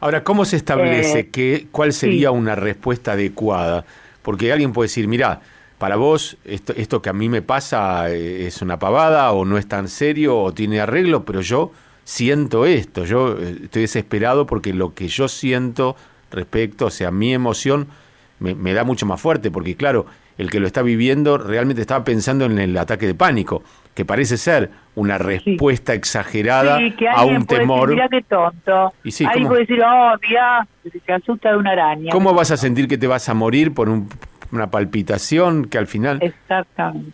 Ahora, 0.00 0.22
¿cómo 0.22 0.44
se 0.44 0.56
establece 0.56 1.30
que, 1.30 1.68
cuál 1.70 1.92
sería 1.92 2.30
una 2.30 2.54
respuesta 2.54 3.12
adecuada? 3.12 3.86
Porque 4.20 4.52
alguien 4.52 4.72
puede 4.74 4.88
decir, 4.88 5.08
mira, 5.08 5.40
para 5.78 5.96
vos 5.96 6.36
esto, 6.44 6.72
esto 6.76 7.02
que 7.02 7.10
a 7.10 7.12
mí 7.12 7.28
me 7.28 7.42
pasa 7.42 8.10
eh, 8.10 8.46
es 8.46 8.62
una 8.62 8.78
pavada 8.78 9.32
o 9.32 9.44
no 9.44 9.58
es 9.58 9.68
tan 9.68 9.88
serio 9.88 10.38
o 10.38 10.52
tiene 10.52 10.80
arreglo, 10.80 11.24
pero 11.24 11.40
yo 11.40 11.72
siento 12.04 12.66
esto, 12.66 13.04
yo 13.04 13.36
eh, 13.38 13.56
estoy 13.64 13.82
desesperado 13.82 14.46
porque 14.46 14.72
lo 14.72 14.94
que 14.94 15.08
yo 15.08 15.28
siento 15.28 15.96
respecto, 16.30 16.86
o 16.86 16.90
sea, 16.90 17.10
mi 17.10 17.34
emoción 17.34 17.88
me, 18.38 18.54
me 18.54 18.72
da 18.72 18.84
mucho 18.84 19.06
más 19.06 19.20
fuerte, 19.20 19.50
porque 19.50 19.76
claro, 19.76 20.06
el 20.38 20.50
que 20.50 20.60
lo 20.60 20.66
está 20.66 20.82
viviendo 20.82 21.38
realmente 21.38 21.80
estaba 21.80 22.04
pensando 22.04 22.44
en 22.44 22.58
el 22.58 22.76
ataque 22.76 23.06
de 23.06 23.14
pánico, 23.14 23.62
que 23.94 24.04
parece 24.04 24.36
ser 24.36 24.70
una 24.94 25.16
respuesta 25.18 25.94
exagerada 25.94 26.78
a 27.14 27.24
un 27.24 27.46
temor. 27.46 27.88
Decir, 27.88 28.02
mira 28.02 28.08
qué 28.10 28.22
tonto. 28.28 28.92
Y 29.02 29.10
sí, 29.10 29.24
Ahí 29.26 29.44
puede 29.46 29.60
decir, 29.60 29.80
oh, 29.82 30.14
mira, 30.20 30.66
se 31.04 31.12
asusta 31.12 31.50
de 31.50 31.56
una 31.56 31.70
araña. 31.70 32.12
¿Cómo 32.12 32.34
vas 32.34 32.50
a 32.50 32.56
sentir 32.56 32.88
que 32.88 32.98
te 32.98 33.06
vas 33.06 33.28
a 33.28 33.34
morir 33.34 33.72
por 33.72 33.88
un, 33.88 34.08
una 34.52 34.70
palpitación 34.70 35.66
que 35.68 35.78
al 35.78 35.86
final... 35.86 36.18
Exactamente. 36.22 37.12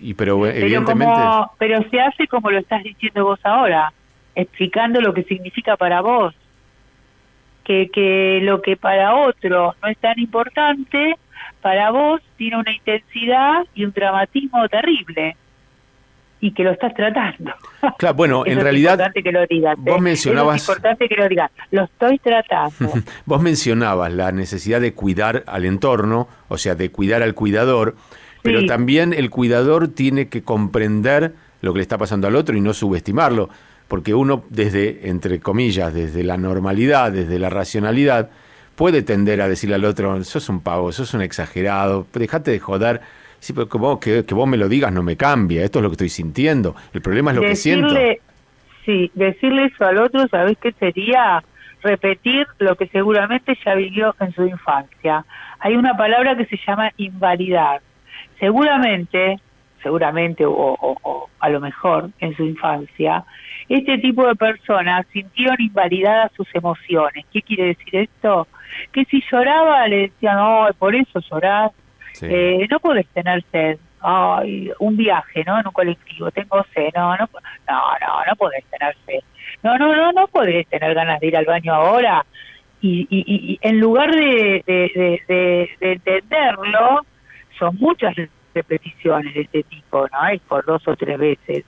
Y 0.00 0.14
pero, 0.14 0.46
evidentemente... 0.46 1.20
pero 1.58 1.82
se 1.88 2.00
hace 2.00 2.26
como 2.26 2.50
lo 2.50 2.58
estás 2.58 2.82
diciendo 2.82 3.24
vos 3.24 3.40
ahora, 3.44 3.92
explicando 4.34 5.00
lo 5.00 5.14
que 5.14 5.22
significa 5.24 5.76
para 5.76 6.00
vos. 6.00 6.34
Que, 7.64 7.90
que 7.90 8.40
lo 8.42 8.60
que 8.60 8.76
para 8.76 9.14
otro 9.14 9.76
no 9.80 9.88
es 9.88 9.96
tan 9.98 10.18
importante, 10.18 11.14
para 11.60 11.92
vos 11.92 12.20
tiene 12.36 12.56
una 12.56 12.72
intensidad 12.72 13.64
y 13.74 13.84
un 13.84 13.92
dramatismo 13.92 14.68
terrible 14.68 15.36
y 16.42 16.52
que 16.52 16.64
lo 16.64 16.72
estás 16.72 16.92
tratando. 16.92 17.52
Claro, 17.98 18.16
bueno, 18.16 18.42
en 18.46 18.60
realidad 18.60 18.94
importante 18.94 19.22
que 19.22 19.32
lo 19.32 19.46
digas, 19.46 19.76
vos 19.78 19.98
¿eh? 19.98 20.00
mencionabas 20.00 20.56
es 20.56 20.68
importante 20.68 21.08
que 21.08 21.14
lo 21.14 21.28
digas, 21.28 21.50
lo 21.70 21.84
estoy 21.84 22.18
tratando. 22.18 22.92
vos 23.24 23.40
mencionabas 23.40 24.12
la 24.12 24.32
necesidad 24.32 24.80
de 24.80 24.92
cuidar 24.92 25.44
al 25.46 25.64
entorno, 25.64 26.28
o 26.48 26.58
sea, 26.58 26.74
de 26.74 26.90
cuidar 26.90 27.22
al 27.22 27.34
cuidador, 27.34 27.94
pero 28.42 28.66
también 28.66 29.14
el 29.14 29.30
cuidador 29.30 29.86
tiene 29.86 30.28
que 30.28 30.42
comprender 30.42 31.32
lo 31.60 31.72
que 31.72 31.78
le 31.78 31.82
está 31.82 31.96
pasando 31.96 32.26
al 32.26 32.34
otro 32.34 32.56
y 32.56 32.60
no 32.60 32.74
subestimarlo, 32.74 33.48
porque 33.86 34.12
uno 34.12 34.44
desde 34.50 35.08
entre 35.08 35.38
comillas, 35.38 35.94
desde 35.94 36.24
la 36.24 36.36
normalidad, 36.38 37.12
desde 37.12 37.38
la 37.38 37.50
racionalidad, 37.50 38.30
puede 38.74 39.02
tender 39.02 39.40
a 39.42 39.48
decirle 39.48 39.76
al 39.76 39.84
otro, 39.84 40.24
sos 40.24 40.48
un 40.48 40.60
pavo, 40.60 40.90
sos 40.90 41.14
un 41.14 41.22
exagerado, 41.22 42.04
dejate 42.12 42.50
de 42.50 42.58
joder. 42.58 43.00
Sí, 43.42 43.52
pero 43.52 43.68
que 43.68 43.76
vos, 43.76 43.98
que, 43.98 44.22
vos 44.22 44.46
me 44.46 44.56
lo 44.56 44.68
digas 44.68 44.92
no 44.92 45.02
me 45.02 45.16
cambia, 45.16 45.64
esto 45.64 45.80
es 45.80 45.82
lo 45.82 45.88
que 45.88 45.94
estoy 45.94 46.10
sintiendo, 46.10 46.76
el 46.92 47.02
problema 47.02 47.32
es 47.32 47.38
lo 47.38 47.42
que 47.42 47.56
siento. 47.56 47.92
Sí, 48.86 49.10
decirle 49.14 49.64
eso 49.64 49.84
al 49.84 49.98
otro, 49.98 50.28
¿sabés 50.28 50.56
qué 50.58 50.70
sería? 50.70 51.42
Repetir 51.82 52.46
lo 52.58 52.76
que 52.76 52.86
seguramente 52.86 53.58
ya 53.64 53.74
vivió 53.74 54.14
en 54.20 54.32
su 54.32 54.46
infancia. 54.46 55.24
Hay 55.58 55.74
una 55.74 55.96
palabra 55.96 56.36
que 56.36 56.46
se 56.46 56.56
llama 56.64 56.92
invalidar. 56.98 57.80
Seguramente, 58.38 59.40
seguramente, 59.82 60.46
o, 60.46 60.54
o 60.54 61.28
a 61.40 61.48
lo 61.48 61.60
mejor 61.60 62.10
en 62.20 62.36
su 62.36 62.44
infancia, 62.44 63.24
este 63.68 63.98
tipo 63.98 64.24
de 64.24 64.36
personas 64.36 65.04
sintieron 65.12 65.56
invalidadas 65.58 66.30
sus 66.36 66.46
emociones. 66.54 67.26
¿Qué 67.32 67.42
quiere 67.42 67.74
decir 67.74 67.96
esto? 67.96 68.46
Que 68.92 69.04
si 69.06 69.20
lloraba 69.28 69.88
le 69.88 70.02
decían, 70.02 70.36
no, 70.36 70.68
por 70.78 70.94
eso 70.94 71.18
llorás, 71.28 71.72
eh, 72.20 72.66
no 72.70 72.80
podés 72.80 73.06
tener 73.08 73.44
sed. 73.50 73.78
Un 74.80 74.96
viaje, 74.96 75.44
¿no? 75.46 75.60
En 75.60 75.66
un 75.66 75.72
colectivo, 75.72 76.30
tengo 76.32 76.64
sed, 76.74 76.90
no, 76.96 77.16
no, 77.16 77.28
no, 77.68 77.82
no, 78.00 78.24
no 78.28 78.36
podés 78.36 78.64
tener 78.64 78.96
sed. 79.06 79.20
No, 79.62 79.78
no, 79.78 79.94
no, 79.94 80.10
no 80.12 80.26
podés 80.26 80.66
tener 80.66 80.94
ganas 80.94 81.20
de 81.20 81.28
ir 81.28 81.36
al 81.36 81.44
baño 81.44 81.72
ahora. 81.72 82.26
Y, 82.80 83.06
y, 83.08 83.52
y 83.52 83.58
en 83.62 83.78
lugar 83.78 84.10
de, 84.12 84.64
de 84.66 85.70
entenderlo, 85.80 87.06
son 87.58 87.76
muchas 87.76 88.16
repeticiones 88.54 89.34
de 89.34 89.42
este 89.42 89.62
tipo, 89.64 90.06
¿no? 90.08 90.26
Es 90.28 90.40
por 90.42 90.64
dos 90.64 90.86
o 90.88 90.96
tres 90.96 91.18
veces. 91.18 91.64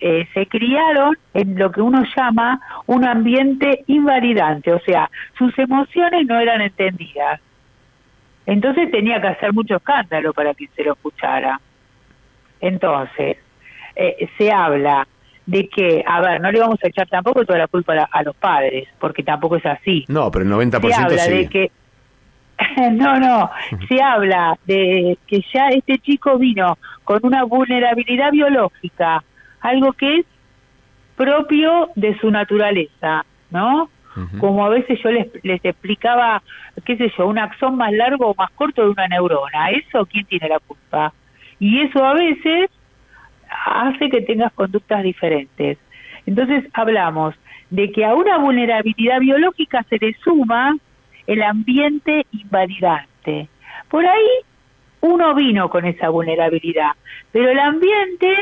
Eh, 0.00 0.28
se 0.32 0.46
criaron 0.46 1.16
en 1.34 1.58
lo 1.58 1.72
que 1.72 1.80
uno 1.80 2.04
llama 2.16 2.60
un 2.86 3.04
ambiente 3.04 3.82
invalidante, 3.86 4.72
o 4.72 4.80
sea, 4.80 5.10
sus 5.36 5.58
emociones 5.58 6.26
no 6.26 6.38
eran 6.38 6.60
entendidas. 6.60 7.40
Entonces 8.48 8.90
tenía 8.90 9.20
que 9.20 9.26
hacer 9.26 9.52
mucho 9.52 9.76
escándalo 9.76 10.32
para 10.32 10.54
que 10.54 10.68
se 10.68 10.82
lo 10.82 10.94
escuchara. 10.94 11.60
Entonces, 12.62 13.36
eh, 13.94 14.26
se 14.38 14.50
habla 14.50 15.06
de 15.44 15.68
que, 15.68 16.02
a 16.06 16.22
ver, 16.22 16.40
no 16.40 16.50
le 16.50 16.58
vamos 16.58 16.78
a 16.82 16.88
echar 16.88 17.06
tampoco 17.08 17.44
toda 17.44 17.58
la 17.58 17.66
culpa 17.66 18.08
a, 18.10 18.22
los 18.22 18.34
padres, 18.36 18.88
porque 18.98 19.22
tampoco 19.22 19.56
es 19.56 19.66
así. 19.66 20.06
No, 20.08 20.30
pero 20.30 20.46
el 20.46 20.70
90% 20.70 20.80
se 20.80 20.94
habla 20.94 21.18
sí. 21.24 21.30
de 21.30 21.48
que 21.48 21.70
no, 22.92 23.20
no, 23.20 23.50
se 23.86 24.00
habla 24.00 24.58
de 24.64 25.18
que 25.26 25.44
ya 25.52 25.68
este 25.68 25.98
chico 25.98 26.38
vino 26.38 26.78
con 27.04 27.20
una 27.24 27.44
vulnerabilidad 27.44 28.32
biológica, 28.32 29.22
algo 29.60 29.92
que 29.92 30.20
es 30.20 30.26
propio 31.16 31.90
de 31.96 32.18
su 32.18 32.30
naturaleza, 32.30 33.26
¿no? 33.50 33.90
Como 34.38 34.64
a 34.64 34.68
veces 34.68 34.98
yo 35.02 35.10
les, 35.10 35.28
les 35.42 35.64
explicaba, 35.64 36.42
qué 36.84 36.96
sé 36.96 37.12
yo, 37.16 37.26
un 37.26 37.38
axón 37.38 37.76
más 37.76 37.92
largo 37.92 38.30
o 38.30 38.34
más 38.34 38.50
corto 38.52 38.82
de 38.82 38.90
una 38.90 39.08
neurona, 39.08 39.70
¿eso 39.70 40.06
quién 40.06 40.24
tiene 40.26 40.48
la 40.48 40.58
culpa? 40.60 41.12
Y 41.58 41.80
eso 41.80 42.04
a 42.04 42.14
veces 42.14 42.70
hace 43.66 44.08
que 44.08 44.22
tengas 44.22 44.52
conductas 44.52 45.02
diferentes. 45.02 45.78
Entonces 46.26 46.64
hablamos 46.72 47.34
de 47.70 47.90
que 47.90 48.04
a 48.04 48.14
una 48.14 48.38
vulnerabilidad 48.38 49.20
biológica 49.20 49.84
se 49.88 49.98
le 49.98 50.14
suma 50.24 50.76
el 51.26 51.42
ambiente 51.42 52.26
invalidante. 52.32 53.48
Por 53.88 54.06
ahí 54.06 54.28
uno 55.00 55.34
vino 55.34 55.68
con 55.68 55.84
esa 55.84 56.08
vulnerabilidad, 56.08 56.92
pero 57.32 57.50
el 57.50 57.58
ambiente 57.58 58.34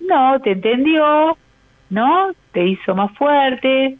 no 0.00 0.38
te 0.40 0.52
entendió, 0.52 1.36
¿no? 1.90 2.32
Te 2.52 2.66
hizo 2.66 2.94
más 2.94 3.12
fuerte, 3.16 3.96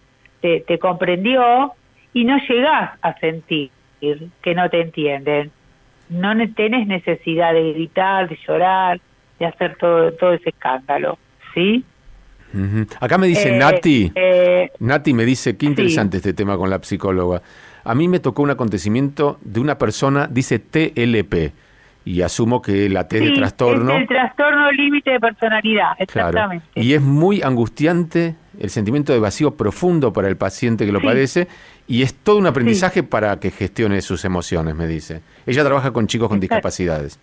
te, 0.47 0.61
te 0.61 0.79
comprendió 0.79 1.73
y 2.13 2.25
no 2.25 2.37
llegás 2.49 2.93
a 3.03 3.19
sentir 3.19 3.71
que 4.01 4.55
no 4.55 4.71
te 4.71 4.81
entienden. 4.81 5.51
No 6.09 6.33
tenés 6.55 6.87
necesidad 6.87 7.53
de 7.53 7.73
gritar, 7.73 8.29
de 8.29 8.39
llorar, 8.47 9.01
de 9.41 9.47
hacer 9.47 9.77
todo, 9.77 10.13
todo 10.13 10.35
ese 10.35 10.51
escándalo, 10.51 11.19
¿sí? 11.53 11.85
Acá 13.01 13.19
me 13.19 13.27
dice 13.27 13.55
eh, 13.55 13.59
Nati, 13.59 14.13
eh, 14.15 14.71
Nati 14.79 15.13
me 15.13 15.25
dice, 15.25 15.57
qué 15.57 15.67
interesante 15.67 16.19
este 16.19 16.33
tema 16.33 16.57
con 16.57 16.71
la 16.71 16.79
psicóloga. 16.81 17.43
A 17.83 17.95
mí 17.97 18.07
me 18.07 18.21
tocó 18.21 18.43
un 18.43 18.51
acontecimiento 18.51 19.39
de 19.43 19.59
una 19.59 19.77
persona, 19.77 20.29
dice 20.31 20.61
TLP, 20.61 21.53
y 22.05 22.23
asumo 22.23 22.63
que 22.63 22.89
la 22.89 23.09
T 23.09 23.19
de 23.19 23.33
trastorno. 23.33 23.93
Es 23.95 24.03
el 24.03 24.07
trastorno 24.07 24.71
límite 24.71 25.11
de 25.11 25.21
personalidad, 25.21 25.91
exactamente. 25.99 26.67
Y 26.77 26.95
es 26.95 27.03
muy 27.03 27.43
angustiante 27.43 28.37
el 28.59 28.71
sentimiento 28.71 29.13
de 29.13 29.19
vacío 29.19 29.57
profundo 29.57 30.13
para 30.13 30.29
el 30.29 30.37
paciente 30.37 30.87
que 30.87 30.93
lo 30.93 31.01
padece 31.01 31.49
y 31.87 32.03
es 32.03 32.15
todo 32.15 32.39
un 32.39 32.47
aprendizaje 32.47 33.03
para 33.03 33.39
que 33.39 33.51
gestione 33.51 34.01
sus 34.01 34.25
emociones, 34.25 34.75
me 34.75 34.87
dice. 34.87 35.23
Ella 35.47 35.65
trabaja 35.65 35.93
con 35.93 36.07
chicos 36.07 36.29
con 36.29 36.41
discapacidades. 36.41 37.21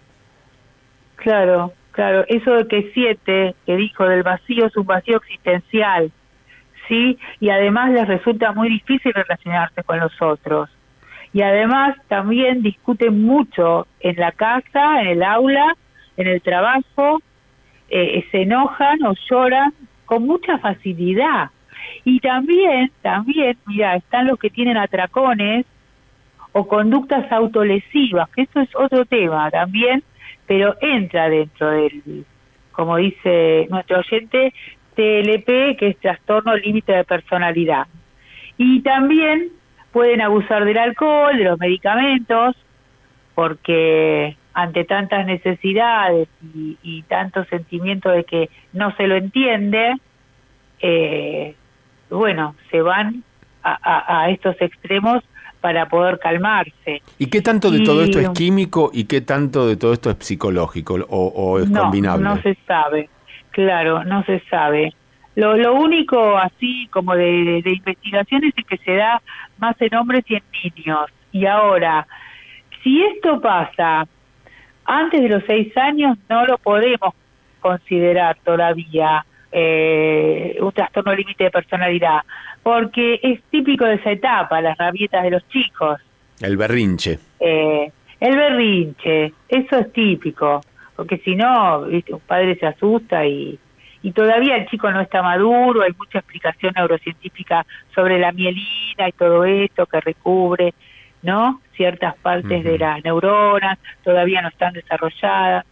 Claro, 1.15 1.73
claro. 1.91 2.25
Eso 2.27 2.51
de 2.51 2.67
que 2.67 2.91
siete, 2.93 3.55
que 3.65 3.75
dijo 3.75 4.05
del 4.05 4.23
vacío, 4.23 4.65
es 4.65 4.75
un 4.77 4.85
vacío 4.85 5.17
existencial 5.17 6.11
¿sí? 6.87 7.17
Y 7.39 7.49
además 7.49 7.91
les 7.91 8.07
resulta 8.07 8.51
muy 8.51 8.69
difícil 8.69 9.13
relacionarse 9.13 9.83
con 9.83 9.99
los 9.99 10.21
otros. 10.21 10.69
Y 11.33 11.41
además 11.41 11.95
también 12.07 12.61
discuten 12.61 13.23
mucho 13.23 13.87
en 13.99 14.15
la 14.17 14.31
casa, 14.31 15.01
en 15.01 15.07
el 15.07 15.23
aula, 15.23 15.75
en 16.17 16.27
el 16.27 16.41
trabajo, 16.41 17.21
eh, 17.89 18.25
se 18.31 18.43
enojan 18.43 19.03
o 19.03 19.13
lloran 19.29 19.73
con 20.05 20.25
mucha 20.25 20.57
facilidad. 20.59 21.49
Y 22.03 22.19
también, 22.19 22.91
también, 23.01 23.57
mira, 23.65 23.95
están 23.95 24.27
los 24.27 24.39
que 24.39 24.49
tienen 24.49 24.77
atracones 24.77 25.65
o 26.51 26.67
conductas 26.67 27.31
autolesivas, 27.31 28.29
que 28.29 28.43
eso 28.43 28.59
es 28.61 28.69
otro 28.75 29.05
tema 29.05 29.49
también, 29.49 30.03
pero 30.45 30.75
entra 30.81 31.29
dentro 31.29 31.69
del, 31.71 32.25
como 32.71 32.97
dice 32.97 33.67
nuestro 33.69 33.99
oyente, 33.99 34.53
TLP, 34.95 35.77
que 35.77 35.87
es 35.89 35.97
trastorno 35.97 36.55
límite 36.55 36.93
de 36.93 37.03
personalidad. 37.03 37.87
Y 38.57 38.81
también 38.81 39.49
pueden 39.91 40.21
abusar 40.21 40.65
del 40.65 40.77
alcohol, 40.77 41.37
de 41.37 41.43
los 41.43 41.59
medicamentos, 41.59 42.55
porque 43.33 44.37
ante 44.53 44.83
tantas 44.85 45.25
necesidades 45.25 46.27
y, 46.53 47.03
tanto 47.03 47.43
sentimiento 47.45 48.09
de 48.09 48.23
que 48.23 48.49
no 48.71 48.95
se 48.95 49.07
lo 49.07 49.15
entiende, 49.15 49.95
eh, 50.79 51.55
bueno, 52.09 52.55
se 52.69 52.81
van 52.81 53.23
a, 53.63 54.29
estos 54.29 54.55
extremos 54.61 55.23
para 55.61 55.87
poder 55.87 56.19
calmarse. 56.19 57.01
¿Y 57.17 57.27
qué 57.27 57.41
tanto 57.41 57.71
de 57.71 57.79
todo 57.79 58.03
esto 58.03 58.19
es 58.19 58.29
químico 58.29 58.91
y 58.93 59.05
qué 59.05 59.21
tanto 59.21 59.65
de 59.65 59.77
todo 59.77 59.93
esto 59.93 60.11
es 60.11 60.17
psicológico 60.19 60.95
o, 61.09 61.59
es 61.59 61.69
combinable? 61.69 62.23
No 62.23 62.41
se 62.41 62.57
sabe. 62.67 63.09
Claro, 63.51 64.03
no 64.03 64.23
se 64.25 64.41
sabe. 64.49 64.93
Lo, 65.35 65.55
lo 65.55 65.73
único 65.75 66.37
así 66.37 66.87
como 66.91 67.15
de, 67.15 67.61
de 67.63 67.71
investigaciones 67.71 68.53
es 68.55 68.65
que 68.65 68.77
se 68.77 68.95
da 68.95 69.21
más 69.57 69.75
en 69.79 69.95
hombres 69.95 70.25
y 70.27 70.35
en 70.35 70.43
niños. 70.63 71.09
Y 71.31 71.45
ahora, 71.45 72.05
si 72.83 73.01
esto 73.03 73.39
pasa 73.41 74.05
antes 74.85 75.21
de 75.21 75.29
los 75.29 75.43
seis 75.45 75.75
años, 75.77 76.17
no 76.29 76.45
lo 76.45 76.57
podemos 76.57 77.13
considerar 77.59 78.37
todavía 78.43 79.25
eh, 79.51 80.57
un 80.59 80.71
trastorno 80.71 81.13
límite 81.13 81.45
de 81.45 81.51
personalidad, 81.51 82.21
porque 82.61 83.19
es 83.21 83.41
típico 83.49 83.85
de 83.85 83.95
esa 83.95 84.11
etapa, 84.11 84.61
las 84.61 84.77
rabietas 84.77 85.23
de 85.23 85.31
los 85.31 85.47
chicos. 85.49 85.99
El 86.41 86.57
berrinche. 86.57 87.19
Eh, 87.39 87.91
el 88.19 88.35
berrinche, 88.35 89.33
eso 89.47 89.77
es 89.77 89.93
típico, 89.93 90.61
porque 90.95 91.17
si 91.19 91.35
no, 91.35 91.79
un 91.79 92.21
padre 92.25 92.55
se 92.55 92.65
asusta 92.65 93.25
y, 93.25 93.59
y 94.01 94.11
todavía 94.11 94.57
el 94.57 94.67
chico 94.67 94.91
no 94.91 95.01
está 95.01 95.21
maduro, 95.21 95.81
hay 95.81 95.93
mucha 95.97 96.19
explicación 96.19 96.73
neurocientífica 96.75 97.65
sobre 97.95 98.19
la 98.19 98.31
mielina 98.31 99.07
y 99.07 99.11
todo 99.13 99.45
esto 99.45 99.85
que 99.85 100.01
recubre, 100.01 100.73
¿no? 101.23 101.61
Ciertas 101.75 102.15
partes 102.17 102.63
de 102.63 102.77
las 102.77 103.03
neuronas 103.03 103.79
todavía 104.03 104.41
no 104.41 104.49
están 104.49 104.73
desarrolladas. 104.73 105.65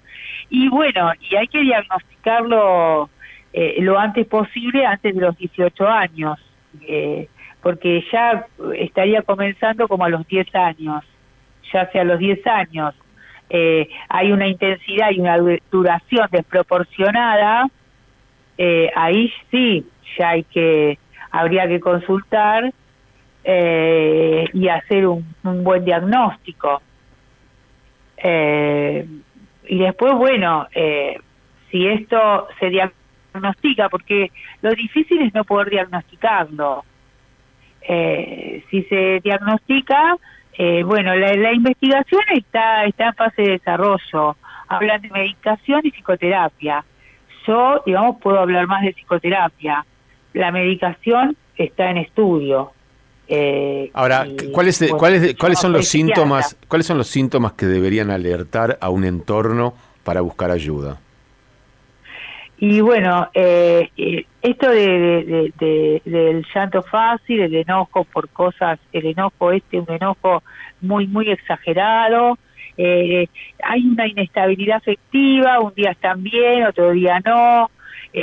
Y 0.50 0.70
bueno, 0.70 1.12
y 1.30 1.36
hay 1.36 1.48
que 1.48 1.60
diagnosticarlo 1.60 3.10
eh, 3.54 3.76
lo 3.82 4.00
antes 4.00 4.26
posible, 4.28 4.86
antes 4.86 5.14
de 5.14 5.22
los 5.22 5.38
18 5.38 5.88
años, 5.88 6.40
eh, 6.88 7.28
porque 7.62 8.04
ya 8.12 8.48
estaría 8.78 9.22
comenzando 9.22 9.88
como 9.88 10.06
a 10.06 10.10
los 10.10 10.26
10 10.28 10.56
años, 10.56 11.04
ya 11.72 11.90
sea 11.92 12.02
a 12.02 12.06
los 12.06 12.20
10 12.20 12.48
años. 12.48 12.96
Eh, 13.50 13.90
hay 14.08 14.32
una 14.32 14.48
intensidad 14.48 15.12
y 15.12 15.20
una 15.20 15.38
duración 15.70 16.28
desproporcionada, 16.32 17.68
ahí 18.96 19.34
sí, 19.50 19.86
ya 20.18 20.30
hay 20.30 20.44
que, 20.44 20.98
habría 21.32 21.68
que 21.68 21.80
consultar 21.80 22.72
y 23.44 24.68
hacer 24.68 25.08
un, 25.08 25.26
buen 25.64 25.84
diagnóstico. 25.84 26.82
y 28.24 29.78
después, 29.80 30.14
bueno, 30.14 30.68
si 31.72 31.88
esto 31.88 32.48
se 32.60 32.70
diagnostica, 32.70 33.90
porque 33.90 34.32
lo 34.62 34.72
difícil 34.72 35.22
es 35.22 35.34
no 35.34 35.44
poder 35.44 35.70
diagnosticarlo. 35.70 36.84
Eh, 37.82 38.64
si 38.70 38.84
se 38.84 39.20
diagnostica, 39.24 40.18
eh, 40.54 40.84
bueno, 40.84 41.16
la, 41.16 41.54
investigación 41.54 42.22
está, 42.34 42.86
está 42.86 43.08
en 43.08 43.14
fase 43.16 43.42
de 43.42 43.52
desarrollo. 43.52 44.36
Hablan 44.68 45.02
de 45.02 45.10
medicación 45.10 45.82
y 45.84 45.92
psicoterapia. 45.92 46.84
Yo, 47.48 47.82
digamos, 47.86 48.18
puedo 48.22 48.40
hablar 48.40 48.68
más 48.68 48.84
de 48.84 48.94
psicoterapia. 48.94 49.86
La 50.34 50.52
medicación 50.52 51.36
está 51.58 51.90
en 51.90 51.98
estudio. 51.98 52.72
Eh, 53.34 53.90
Ahora, 53.94 54.28
¿cuáles, 54.52 54.78
pues, 54.78 54.92
¿cuáles, 54.92 55.36
¿cuáles 55.36 55.58
son 55.58 55.72
los 55.72 55.88
síntomas? 55.88 56.58
¿Cuáles 56.68 56.86
son 56.86 56.98
los 56.98 57.08
síntomas 57.08 57.54
que 57.54 57.66
deberían 57.66 58.12
alertar 58.12 58.78
a 58.82 58.90
un 58.90 59.06
entorno 59.06 59.74
para 60.04 60.20
buscar 60.20 60.52
ayuda? 60.52 61.00
Y 62.58 62.82
bueno, 62.82 63.30
eh, 63.34 63.90
eh, 63.96 64.26
esto 64.42 64.70
de, 64.70 65.54
del 66.04 66.46
llanto 66.54 66.84
fácil, 66.84 67.40
el 67.40 67.56
enojo 67.56 68.04
por 68.04 68.28
cosas, 68.28 68.80
el 68.92 69.06
enojo 69.06 69.54
este, 69.54 69.80
un 69.80 69.90
enojo 69.90 70.44
muy, 70.82 71.08
muy 71.08 71.32
exagerado, 71.32 72.38
eh, 72.76 73.30
hay 73.64 73.88
una 73.88 74.08
inestabilidad 74.08 74.76
afectiva, 74.76 75.62
un 75.62 75.74
día 75.74 75.92
están 75.92 76.22
bien, 76.22 76.66
otro 76.66 76.92
día 76.92 77.22
no, 77.26 77.72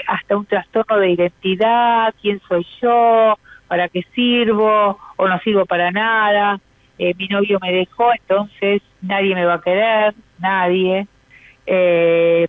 hasta 0.07 0.37
un 0.37 0.45
trastorno 0.45 0.99
de 0.99 1.11
identidad, 1.12 2.15
quién 2.21 2.41
soy 2.47 2.65
yo, 2.83 3.38
para 3.68 3.88
qué 3.88 4.02
sirvo 4.14 4.98
o 5.16 5.28
no 5.28 5.38
sirvo 5.40 5.66
para 5.66 5.90
nada, 5.90 6.58
mi 6.98 7.28
novio 7.28 7.58
me 7.62 7.72
dejó, 7.72 8.12
entonces 8.12 8.82
nadie 9.02 9.34
me 9.34 9.44
va 9.44 9.54
a 9.54 9.60
querer, 9.60 10.14
nadie, 10.40 11.06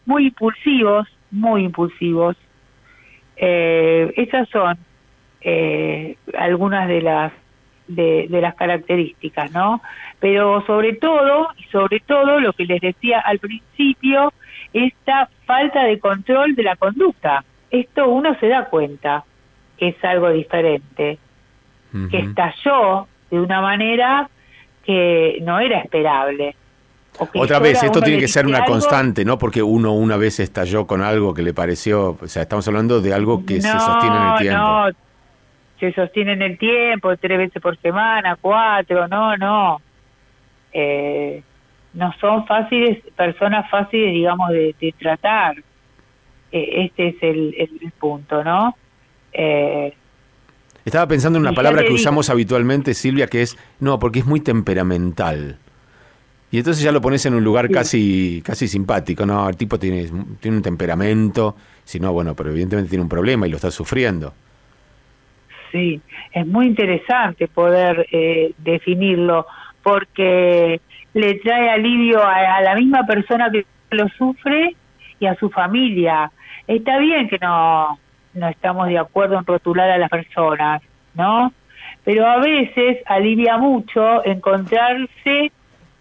muy 0.06 0.28
impulsivos, 0.28 1.08
muy 1.32 1.64
impulsivos. 1.66 2.36
Eh, 3.42 4.14
esas 4.18 4.50
son 4.50 4.78
eh, 5.42 6.18
algunas 6.38 6.88
de 6.88 7.02
las 7.02 7.32
de, 7.88 8.28
las 8.30 8.54
características, 8.54 9.52
¿no? 9.52 9.82
Pero 10.20 10.64
sobre 10.68 10.94
todo 10.94 11.48
y 11.58 11.64
sobre 11.72 12.02
todo 12.02 12.40
lo 12.40 12.54
que 12.54 12.66
les 12.66 12.82
decía 12.82 13.20
al 13.20 13.40
principio, 13.40 14.32
esta 14.74 15.28
falta 15.46 15.86
de 15.86 15.98
control 15.98 16.54
de 16.54 16.64
la 16.64 16.76
conducta. 16.76 17.44
Esto 17.72 18.10
uno 18.10 18.38
se 18.40 18.48
da 18.48 18.66
cuenta 18.66 19.24
es 19.88 20.04
algo 20.04 20.30
diferente, 20.32 21.18
que 22.12 22.20
estalló 22.20 23.08
de 23.32 23.40
una 23.40 23.62
manera 23.62 24.30
que 24.86 25.40
no 25.42 25.60
era 25.60 25.80
esperable. 25.80 26.56
Otra 27.36 27.60
vez, 27.60 27.84
esto 27.84 28.02
tiene 28.02 28.20
que 28.20 28.28
ser 28.28 28.46
una 28.46 28.66
constante, 28.66 29.26
¿no? 29.26 29.38
Porque 29.38 29.62
uno 29.62 29.94
una 29.94 30.18
vez 30.18 30.40
estalló 30.40 30.86
con 30.86 31.02
algo 31.02 31.34
que 31.34 31.42
le 31.42 31.54
pareció, 31.54 32.18
o 32.22 32.28
sea, 32.28 32.44
estamos 32.44 32.68
hablando 32.68 33.02
de 33.02 33.14
algo 33.14 33.46
que 33.46 33.62
se 33.62 33.72
sostiene 33.72 34.16
en 34.16 34.24
el 34.24 34.38
tiempo. 34.40 34.60
No, 34.60 34.90
se 35.80 35.94
sostiene 35.94 36.34
en 36.34 36.42
el 36.42 36.58
tiempo, 36.58 37.16
tres 37.18 37.38
veces 37.38 37.62
por 37.62 37.78
semana, 37.78 38.38
cuatro, 38.40 39.08
no, 39.08 39.36
no. 39.38 39.82
Eh, 40.72 41.42
no 41.94 42.14
son 42.20 42.46
fáciles, 42.46 43.04
personas 43.16 43.70
fáciles, 43.70 44.14
digamos, 44.14 44.50
de, 44.52 44.94
tratar. 44.98 45.58
Eh, 46.52 46.86
este 46.86 47.10
es 47.10 47.16
el, 47.22 47.94
punto, 48.00 48.44
¿no? 48.44 48.76
Eh, 49.34 49.94
Estaba 50.86 51.08
pensando 51.08 51.38
en 51.38 51.42
una 51.42 51.54
palabra 51.54 51.84
que 51.84 51.94
usamos 51.94 52.30
habitualmente, 52.30 52.94
Silvia, 52.94 53.28
que 53.28 53.42
es, 53.42 53.58
no, 53.80 54.00
porque 54.00 54.20
es 54.20 54.26
muy 54.26 54.40
temperamental. 54.40 55.58
Y 56.52 56.58
entonces 56.58 56.84
ya 56.84 56.92
lo 56.92 57.00
pones 57.00 57.26
en 57.28 57.36
un 57.36 57.44
lugar 57.44 57.70
casi, 57.70 58.42
casi 58.44 58.68
simpático, 58.68 59.26
¿no? 59.26 59.48
El 59.48 59.56
tipo 59.56 59.78
tiene, 59.78 60.10
tiene 60.40 60.58
un 60.58 60.64
temperamento, 60.64 61.56
si 61.84 62.00
no, 62.00 62.12
bueno, 62.12 62.36
pero 62.36 62.50
evidentemente 62.50 62.90
tiene 62.90 63.04
un 63.04 63.10
problema 63.10 63.46
y 63.46 63.52
lo 63.52 63.58
está 63.58 63.70
sufriendo. 63.70 64.34
Sí, 65.72 66.02
es 66.32 66.48
muy 66.48 66.66
interesante 66.66 67.48
poder 67.48 68.08
eh, 68.12 68.54
definirlo, 68.58 69.46
porque 69.84 70.82
le 71.14 71.36
trae 71.36 71.70
alivio 71.70 72.24
a, 72.24 72.62
la 72.62 72.76
misma 72.76 73.06
persona 73.06 73.52
que 73.52 73.66
lo 73.92 74.08
sufre 74.10 74.76
y 75.20 75.28
a 75.28 75.36
su 75.36 75.50
familia. 75.52 76.32
Está 76.68 76.98
bien 76.98 77.30
que 77.30 77.38
no, 77.40 78.00
no 78.34 78.48
estamos 78.48 78.88
de 78.88 78.98
acuerdo 78.98 79.38
en 79.38 79.46
rotular 79.46 79.90
a 79.90 79.98
las 79.98 80.10
personas, 80.10 80.82
¿no? 81.14 81.54
Pero 82.04 82.28
a 82.28 82.38
veces 82.40 82.98
alivia 83.06 83.58
mucho 83.58 84.26
encontrarse 84.26 85.52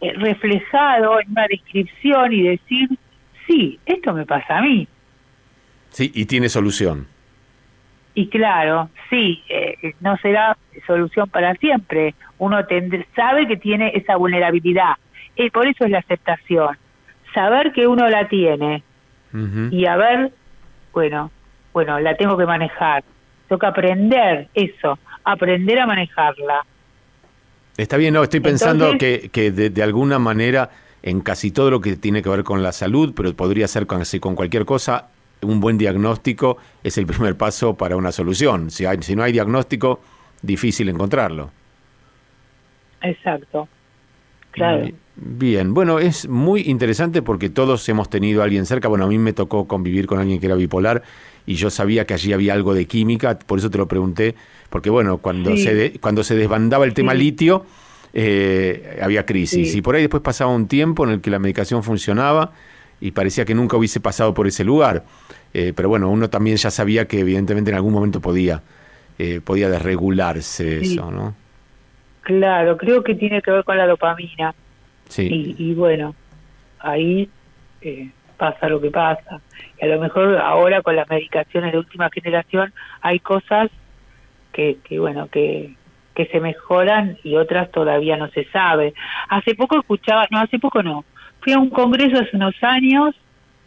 eh, 0.00 0.12
reflejado 0.14 1.20
en 1.20 1.30
una 1.30 1.46
descripción 1.48 2.32
y 2.32 2.42
decir, 2.42 2.88
sí, 3.46 3.80
esto 3.84 4.12
me 4.12 4.24
pasa 4.24 4.58
a 4.58 4.62
mí. 4.62 4.86
Sí, 5.90 6.10
y 6.14 6.26
tiene 6.26 6.48
solución. 6.48 7.06
Y 8.14 8.28
claro, 8.28 8.90
sí, 9.10 9.42
eh, 9.48 9.94
no 10.00 10.16
será 10.18 10.56
solución 10.86 11.28
para 11.28 11.54
siempre. 11.54 12.14
Uno 12.38 12.58
sabe 13.14 13.46
que 13.46 13.56
tiene 13.56 13.92
esa 13.94 14.16
vulnerabilidad. 14.16 14.94
Y 15.36 15.50
por 15.50 15.66
eso 15.66 15.84
es 15.84 15.90
la 15.90 15.98
aceptación. 15.98 16.76
Saber 17.32 17.72
que 17.72 17.86
uno 17.86 18.08
la 18.08 18.28
tiene. 18.28 18.82
Y 19.70 19.86
a 19.86 19.96
ver, 19.96 20.32
bueno, 20.92 21.30
bueno, 21.72 21.98
la 22.00 22.16
tengo 22.16 22.36
que 22.36 22.46
manejar. 22.46 23.04
Tengo 23.48 23.58
que 23.58 23.66
aprender 23.66 24.48
eso, 24.54 24.98
aprender 25.24 25.78
a 25.78 25.86
manejarla. 25.86 26.64
Está 27.76 27.96
bien, 27.96 28.12
no, 28.12 28.22
estoy 28.22 28.40
pensando 28.40 28.98
que, 28.98 29.30
que 29.32 29.52
de, 29.52 29.82
alguna 29.82 30.18
manera 30.18 30.70
en 31.02 31.20
casi 31.20 31.52
todo 31.52 31.70
lo 31.70 31.80
que 31.80 31.96
tiene 31.96 32.22
que 32.22 32.28
ver 32.28 32.42
con 32.42 32.62
la 32.62 32.72
salud, 32.72 33.14
pero 33.16 33.32
podría 33.34 33.68
ser 33.68 33.86
con, 33.86 34.02
con 34.20 34.34
cualquier 34.34 34.64
cosa, 34.64 35.08
un 35.42 35.60
buen 35.60 35.78
diagnóstico 35.78 36.58
es 36.82 36.98
el 36.98 37.06
primer 37.06 37.36
paso 37.36 37.74
para 37.74 37.96
una 37.96 38.12
solución. 38.12 38.70
Si, 38.70 38.84
hay, 38.84 38.98
si 39.02 39.14
no 39.14 39.22
hay 39.22 39.32
diagnóstico, 39.32 40.00
difícil 40.42 40.88
encontrarlo. 40.88 41.50
Exacto. 43.00 43.68
Claro. 44.50 44.88
Bien, 45.14 45.74
bueno, 45.74 45.98
es 45.98 46.28
muy 46.28 46.62
interesante 46.62 47.22
porque 47.22 47.50
todos 47.50 47.88
hemos 47.88 48.08
tenido 48.08 48.40
a 48.40 48.44
alguien 48.44 48.66
cerca. 48.66 48.88
Bueno, 48.88 49.04
a 49.04 49.08
mí 49.08 49.18
me 49.18 49.32
tocó 49.32 49.66
convivir 49.66 50.06
con 50.06 50.18
alguien 50.18 50.40
que 50.40 50.46
era 50.46 50.54
bipolar 50.54 51.02
y 51.48 51.54
yo 51.54 51.70
sabía 51.70 52.06
que 52.06 52.12
allí 52.12 52.34
había 52.34 52.52
algo 52.52 52.74
de 52.74 52.84
química, 52.84 53.38
por 53.38 53.58
eso 53.58 53.70
te 53.70 53.78
lo 53.78 53.88
pregunté, 53.88 54.34
porque 54.68 54.90
bueno, 54.90 55.16
cuando, 55.16 55.56
se, 55.56 55.98
cuando 55.98 56.22
se 56.22 56.36
desbandaba 56.36 56.84
el 56.84 56.92
tema 56.92 57.14
litio, 57.14 57.64
eh, 58.12 58.98
había 59.02 59.24
crisis. 59.24 59.74
Y 59.74 59.80
por 59.80 59.94
ahí 59.94 60.02
después 60.02 60.22
pasaba 60.22 60.50
un 60.50 60.68
tiempo 60.68 61.04
en 61.04 61.10
el 61.10 61.20
que 61.22 61.30
la 61.30 61.38
medicación 61.38 61.82
funcionaba 61.82 62.52
y 63.00 63.12
parecía 63.12 63.46
que 63.46 63.54
nunca 63.54 63.78
hubiese 63.78 63.98
pasado 63.98 64.34
por 64.34 64.46
ese 64.46 64.62
lugar. 64.62 65.04
Eh, 65.54 65.72
pero 65.74 65.88
bueno, 65.88 66.10
uno 66.10 66.28
también 66.28 66.58
ya 66.58 66.70
sabía 66.70 67.08
que 67.08 67.20
evidentemente 67.20 67.70
en 67.70 67.76
algún 67.76 67.94
momento 67.94 68.20
podía, 68.20 68.62
eh, 69.18 69.40
podía 69.42 69.70
desregularse 69.70 70.80
eso, 70.80 71.10
¿no? 71.10 71.34
Claro, 72.20 72.76
creo 72.76 73.02
que 73.02 73.14
tiene 73.14 73.40
que 73.40 73.50
ver 73.50 73.64
con 73.64 73.78
la 73.78 73.86
dopamina. 73.86 74.54
Sí. 75.08 75.54
Y, 75.56 75.72
bueno, 75.72 76.14
ahí 76.78 77.30
pasa 78.38 78.68
lo 78.68 78.80
que 78.80 78.90
pasa. 78.90 79.40
Y 79.80 79.84
a 79.84 79.88
lo 79.88 80.00
mejor 80.00 80.38
ahora 80.38 80.80
con 80.80 80.96
las 80.96 81.08
medicaciones 81.10 81.72
de 81.72 81.78
última 81.78 82.08
generación 82.10 82.72
hay 83.02 83.18
cosas 83.18 83.68
que, 84.52 84.78
que 84.84 84.98
bueno, 84.98 85.28
que, 85.28 85.74
que 86.14 86.26
se 86.26 86.40
mejoran 86.40 87.18
y 87.22 87.36
otras 87.36 87.70
todavía 87.70 88.16
no 88.16 88.28
se 88.28 88.44
sabe. 88.46 88.94
Hace 89.28 89.54
poco 89.54 89.78
escuchaba, 89.78 90.26
no, 90.30 90.38
hace 90.40 90.58
poco 90.58 90.82
no, 90.82 91.04
fui 91.40 91.52
a 91.52 91.58
un 91.58 91.70
congreso 91.70 92.20
hace 92.20 92.36
unos 92.36 92.54
años, 92.62 93.14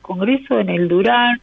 congreso 0.01 0.60
en 0.60 0.69
el 0.69 0.88
Durán, 0.88 1.39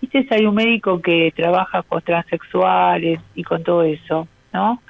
viste, 0.00 0.26
hay 0.30 0.46
un 0.46 0.54
médico 0.54 1.00
que 1.00 1.32
trabaja 1.36 1.82
con 1.82 2.02
transexuales 2.02 3.20
y 3.34 3.44
con 3.44 3.62
todo 3.62 3.82
eso, 3.82 4.26
¿no? 4.52 4.82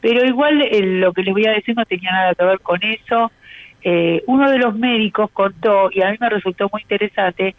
Pero 0.00 0.24
igual 0.24 0.60
eh, 0.62 0.82
lo 0.82 1.12
que 1.12 1.22
les 1.22 1.34
voy 1.34 1.46
a 1.46 1.52
decir 1.52 1.74
no 1.76 1.84
tenía 1.84 2.12
nada 2.12 2.34
que 2.34 2.44
ver 2.44 2.60
con 2.60 2.80
eso. 2.82 3.32
Eh, 3.82 4.22
uno 4.26 4.50
de 4.50 4.58
los 4.58 4.74
médicos 4.76 5.30
contó, 5.32 5.90
y 5.92 6.02
a 6.02 6.10
mí 6.10 6.16
me 6.20 6.28
resultó 6.28 6.68
muy 6.72 6.82
interesante, 6.82 7.54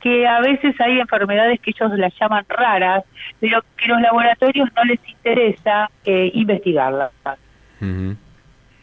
que 0.00 0.26
a 0.26 0.40
veces 0.40 0.78
hay 0.80 1.00
enfermedades 1.00 1.60
que 1.60 1.70
ellos 1.70 1.98
las 1.98 2.12
llaman 2.18 2.44
raras, 2.48 3.04
pero 3.40 3.62
que 3.76 3.88
los 3.88 4.00
laboratorios 4.00 4.68
no 4.76 4.84
les 4.84 5.00
interesa 5.08 5.90
eh, 6.04 6.30
investigarlas. 6.34 7.10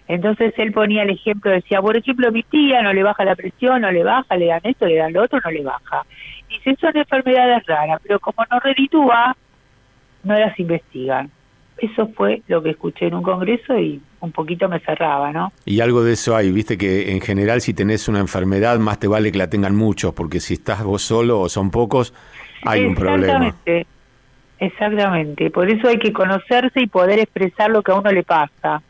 Entonces 0.07 0.53
él 0.57 0.71
ponía 0.73 1.03
el 1.03 1.11
ejemplo, 1.11 1.51
decía, 1.51 1.81
por 1.81 1.95
ejemplo, 1.95 2.31
mi 2.31 2.43
tía 2.43 2.81
no 2.81 2.93
le 2.93 3.03
baja 3.03 3.23
la 3.23 3.35
presión, 3.35 3.81
no 3.81 3.91
le 3.91 4.03
baja, 4.03 4.35
le 4.35 4.47
dan 4.47 4.61
esto, 4.63 4.85
le 4.85 4.97
dan 4.97 5.13
lo 5.13 5.23
otro, 5.23 5.39
no 5.43 5.51
le 5.51 5.63
baja. 5.63 6.05
Dice, 6.49 6.75
son 6.79 6.95
enfermedades 6.95 7.65
raras, 7.65 8.01
pero 8.03 8.19
como 8.19 8.45
no 8.51 8.59
reditúa, 8.59 9.35
no 10.23 10.37
las 10.37 10.59
investigan. 10.59 11.31
Eso 11.83 12.07
fue 12.15 12.41
lo 12.47 12.63
que 12.63 12.69
escuché 12.69 13.07
en 13.07 13.15
un 13.15 13.23
congreso 13.23 13.77
y 13.77 14.01
un 14.21 14.31
poquito 14.31 14.69
me 14.69 14.79
cerraba, 14.79 15.33
¿no? 15.33 15.51
Y 15.65 15.81
algo 15.81 16.01
de 16.01 16.13
eso 16.13 16.33
hay, 16.33 16.49
viste 16.49 16.77
que 16.77 17.11
en 17.11 17.19
general 17.19 17.59
si 17.59 17.73
tenés 17.73 18.07
una 18.07 18.21
enfermedad 18.21 18.79
más 18.79 18.99
te 18.99 19.07
vale 19.09 19.33
que 19.33 19.37
la 19.37 19.49
tengan 19.49 19.75
muchos, 19.75 20.13
porque 20.13 20.39
si 20.39 20.53
estás 20.53 20.81
vos 20.81 21.01
solo 21.01 21.41
o 21.41 21.49
son 21.49 21.71
pocos, 21.71 22.13
hay 22.63 22.85
un 22.85 22.95
problema. 22.95 23.47
Exactamente, 23.47 23.87
exactamente. 24.59 25.51
Por 25.51 25.69
eso 25.69 25.89
hay 25.89 25.99
que 25.99 26.13
conocerse 26.13 26.79
y 26.79 26.87
poder 26.87 27.19
expresar 27.19 27.69
lo 27.69 27.81
que 27.81 27.91
a 27.91 27.95
uno 27.95 28.09
le 28.13 28.23
pasa, 28.23 28.81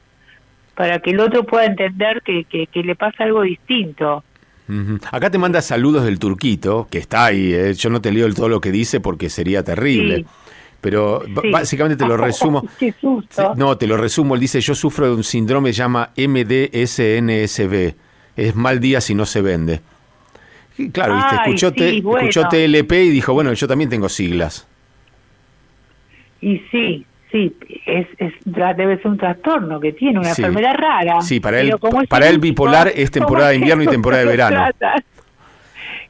para 0.76 1.00
que 1.00 1.10
el 1.10 1.20
otro 1.20 1.46
pueda 1.48 1.66
entender 1.66 2.22
que, 2.22 2.44
que, 2.44 2.84
le 2.84 2.96
pasa 2.96 3.24
algo 3.24 3.42
distinto. 3.42 4.24
Acá 5.12 5.32
te 5.32 5.40
manda 5.40 5.64
saludos 5.64 6.06
del 6.06 6.20
turquito, 6.20 6.88
que 6.92 7.00
está 7.00 7.26
ahí, 7.26 7.56
¿eh? 7.56 7.74
yo 7.74 7.90
no 7.90 8.02
te 8.02 8.12
leo 8.12 8.32
todo 8.36 8.50
lo 8.50 8.62
que 8.62 8.72
dice 8.72 9.00
porque 9.00 9.32
sería 9.32 9.64
terrible 9.64 10.26
pero 10.84 11.24
básicamente 11.50 11.96
te 11.96 12.06
lo 12.06 12.18
resumo. 12.30 12.68
No, 13.56 13.78
te 13.78 13.88
lo 13.88 13.96
resumo. 13.96 14.36
Él 14.36 14.42
dice, 14.42 14.60
yo 14.60 14.76
sufro 14.76 15.08
de 15.08 15.16
un 15.16 15.24
síndrome 15.24 15.70
que 15.70 15.74
se 15.74 15.80
llama 15.80 16.10
MDSNSB. 16.18 17.96
Es 18.36 18.56
mal 18.56 18.82
día 18.82 19.00
si 19.00 19.16
no 19.16 19.26
se 19.26 19.42
vende. 19.42 19.80
claro, 20.92 21.16
¿viste? 21.16 21.36
Escuchó, 21.36 21.74
escuchó 21.74 22.50
TLP 22.50 22.92
y 22.92 23.10
dijo, 23.10 23.34
bueno, 23.34 23.54
yo 23.54 23.66
también 23.66 23.90
tengo 23.90 24.10
siglas. 24.10 24.68
Y 26.42 26.60
sí, 26.70 27.06
sí, 27.32 27.56
es, 27.86 28.08
es, 28.18 28.34
debe 28.44 28.98
ser 28.98 29.08
un 29.08 29.18
trastorno 29.18 29.80
que 29.80 29.94
tiene, 29.94 30.20
una 30.20 30.30
enfermedad 30.30 30.76
rara. 30.76 31.22
Sí, 31.22 31.40
para 31.40 31.62
él, 31.62 31.74
para 32.10 32.28
él 32.28 32.40
bipolar 32.40 32.92
es 32.94 33.10
temporada 33.10 33.52
de 33.52 33.56
invierno 33.56 33.84
y 33.84 33.88
temporada 33.88 34.24
de 34.24 34.30
verano. 34.30 34.66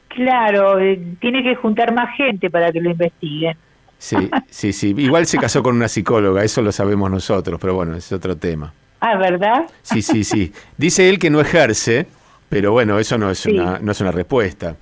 Claro, 0.08 0.80
eh, 0.80 1.00
tiene 1.20 1.44
que 1.44 1.54
juntar 1.54 1.94
más 1.94 2.16
gente 2.16 2.50
para 2.50 2.72
que 2.72 2.80
lo 2.80 2.90
investiguen. 2.90 3.56
Sí, 3.98 4.16
sí, 4.50 4.72
sí. 4.72 4.94
Igual 4.98 5.26
se 5.26 5.38
casó 5.38 5.62
con 5.62 5.76
una 5.76 5.88
psicóloga, 5.88 6.44
eso 6.44 6.60
lo 6.62 6.72
sabemos 6.72 7.10
nosotros, 7.10 7.58
pero 7.60 7.74
bueno, 7.74 7.96
es 7.96 8.12
otro 8.12 8.36
tema. 8.36 8.72
Ah, 9.00 9.16
¿verdad? 9.16 9.66
Sí, 9.82 10.02
sí, 10.02 10.24
sí. 10.24 10.52
Dice 10.76 11.08
él 11.08 11.18
que 11.18 11.30
no 11.30 11.40
ejerce, 11.40 12.06
pero 12.48 12.72
bueno, 12.72 12.98
eso 12.98 13.18
no 13.18 13.30
es, 13.30 13.44
una, 13.46 13.78
no 13.78 13.92
es 13.92 14.00
una 14.00 14.12
respuesta. 14.12 14.76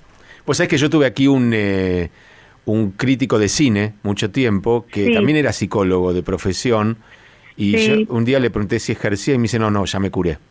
Pues 0.45 0.59
es 0.59 0.67
que 0.67 0.77
yo 0.77 0.89
tuve 0.89 1.05
aquí 1.05 1.27
un, 1.27 1.51
eh, 1.53 2.09
un 2.65 2.91
crítico 2.91 3.39
de 3.39 3.49
cine 3.49 3.93
mucho 4.03 4.31
tiempo, 4.31 4.85
que 4.89 5.13
también 5.13 5.37
era 5.37 5.51
psicólogo 5.53 6.13
de 6.13 6.23
profesión, 6.23 6.97
y 7.55 8.05
un 8.09 8.25
día 8.25 8.39
le 8.39 8.49
pregunté 8.49 8.79
si 8.79 8.93
ejercía 8.93 9.35
y 9.35 9.37
me 9.37 9.43
dice, 9.43 9.59
no, 9.59 9.69
no, 9.69 9.85
ya 9.85 9.99
me 9.99 10.09
curé. 10.09 10.37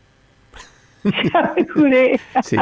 Ya 1.03 1.53
me 1.55 1.67
curé. 1.67 2.19
sí, 2.43 2.55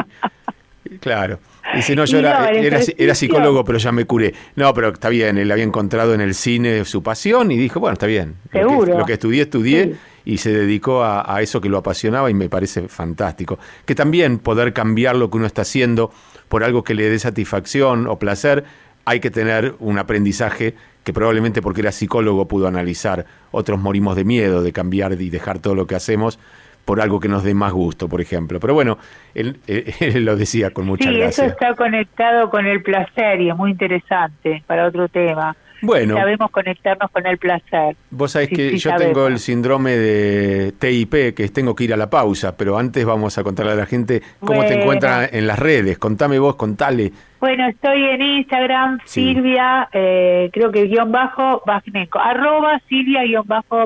claro. 1.00 1.38
Dice, 1.74 1.96
no, 1.96 2.04
yo 2.04 2.18
era, 2.18 2.50
era, 2.50 3.14
psicólogo, 3.14 3.64
pero 3.64 3.78
ya 3.78 3.92
me 3.92 4.04
curé. 4.04 4.34
No, 4.56 4.72
pero 4.74 4.88
está 4.90 5.08
bien, 5.08 5.38
él 5.38 5.50
había 5.50 5.64
encontrado 5.64 6.14
en 6.14 6.20
el 6.20 6.34
cine 6.34 6.84
su 6.84 7.02
pasión 7.02 7.50
y 7.50 7.56
dijo, 7.56 7.80
bueno, 7.80 7.94
está 7.94 8.06
bien. 8.06 8.36
Seguro. 8.50 8.98
Lo 8.98 9.04
que, 9.04 9.14
estudié, 9.14 9.42
estudié 9.42 9.96
y 10.24 10.38
se 10.38 10.52
dedicó 10.52 11.02
a, 11.04 11.40
eso 11.40 11.60
que 11.60 11.68
lo 11.68 11.78
apasionaba 11.78 12.30
y 12.30 12.34
me 12.34 12.48
parece 12.48 12.88
fantástico. 12.88 13.58
Que 13.84 13.94
también 13.94 14.38
poder 14.38 14.72
cambiar 14.72 15.16
lo 15.16 15.30
que 15.30 15.38
uno 15.38 15.46
está 15.46 15.62
haciendo 15.62 16.12
por 16.48 16.64
algo 16.64 16.84
que 16.84 16.94
le 16.94 17.08
dé 17.08 17.18
satisfacción 17.18 18.06
o 18.06 18.18
placer, 18.18 18.64
hay 19.04 19.20
que 19.20 19.30
tener 19.30 19.74
un 19.78 19.98
aprendizaje 19.98 20.74
que 21.02 21.12
probablemente 21.12 21.62
porque 21.62 21.80
era 21.80 21.90
psicólogo 21.90 22.46
pudo 22.46 22.68
analizar. 22.68 23.26
Otros 23.50 23.80
morimos 23.80 24.14
de 24.16 24.24
miedo 24.24 24.62
de 24.62 24.72
cambiar 24.72 25.20
y 25.20 25.30
dejar 25.30 25.58
todo 25.58 25.74
lo 25.74 25.86
que 25.86 25.96
hacemos 25.96 26.38
por 26.84 27.00
algo 27.00 27.20
que 27.20 27.28
nos 27.28 27.44
dé 27.44 27.54
más 27.54 27.72
gusto, 27.72 28.08
por 28.08 28.20
ejemplo. 28.20 28.60
Pero 28.60 28.74
bueno, 28.74 28.98
él, 29.34 29.58
lo 30.14 30.36
decía 30.36 30.70
con 30.70 30.86
mucha 30.86 31.10
sí, 31.10 31.16
gracia. 31.16 31.32
Sí, 31.32 31.42
eso 31.42 31.52
está 31.52 31.74
conectado 31.74 32.50
con 32.50 32.66
el 32.66 32.82
placer 32.82 33.40
y 33.40 33.50
es 33.50 33.56
muy 33.56 33.70
interesante 33.70 34.62
para 34.66 34.86
otro 34.86 35.08
tema. 35.08 35.56
Bueno. 35.82 36.14
Sabemos 36.14 36.50
conectarnos 36.52 37.10
con 37.10 37.26
el 37.26 37.38
placer. 37.38 37.96
Vos 38.10 38.32
sabés 38.32 38.50
que 38.50 38.78
yo 38.78 38.94
tengo 38.94 39.26
el 39.26 39.40
síndrome 39.40 39.96
de 39.96 40.72
TIP, 40.78 41.34
que 41.34 41.48
tengo 41.52 41.74
que 41.74 41.84
ir 41.84 41.92
a 41.92 41.96
la 41.96 42.08
pausa, 42.08 42.56
pero 42.56 42.78
antes 42.78 43.04
vamos 43.04 43.36
a 43.36 43.42
contarle 43.42 43.72
a 43.72 43.74
la 43.74 43.86
gente 43.86 44.22
cómo 44.38 44.64
te 44.64 44.80
encuentras 44.80 45.32
en 45.32 45.48
las 45.48 45.58
redes. 45.58 45.98
Contame 45.98 46.38
vos, 46.38 46.54
contale. 46.54 47.12
Bueno, 47.40 47.66
estoy 47.66 48.04
en 48.04 48.22
Instagram, 48.22 49.00
Silvia, 49.04 49.88
eh, 49.92 50.50
creo 50.52 50.70
que 50.70 50.84
guion 50.84 51.10
bajo, 51.10 51.62
Basneco, 51.66 52.20
arroba 52.20 52.80
Silvia 52.88 53.24
guion 53.24 53.44
bajo, 53.44 53.84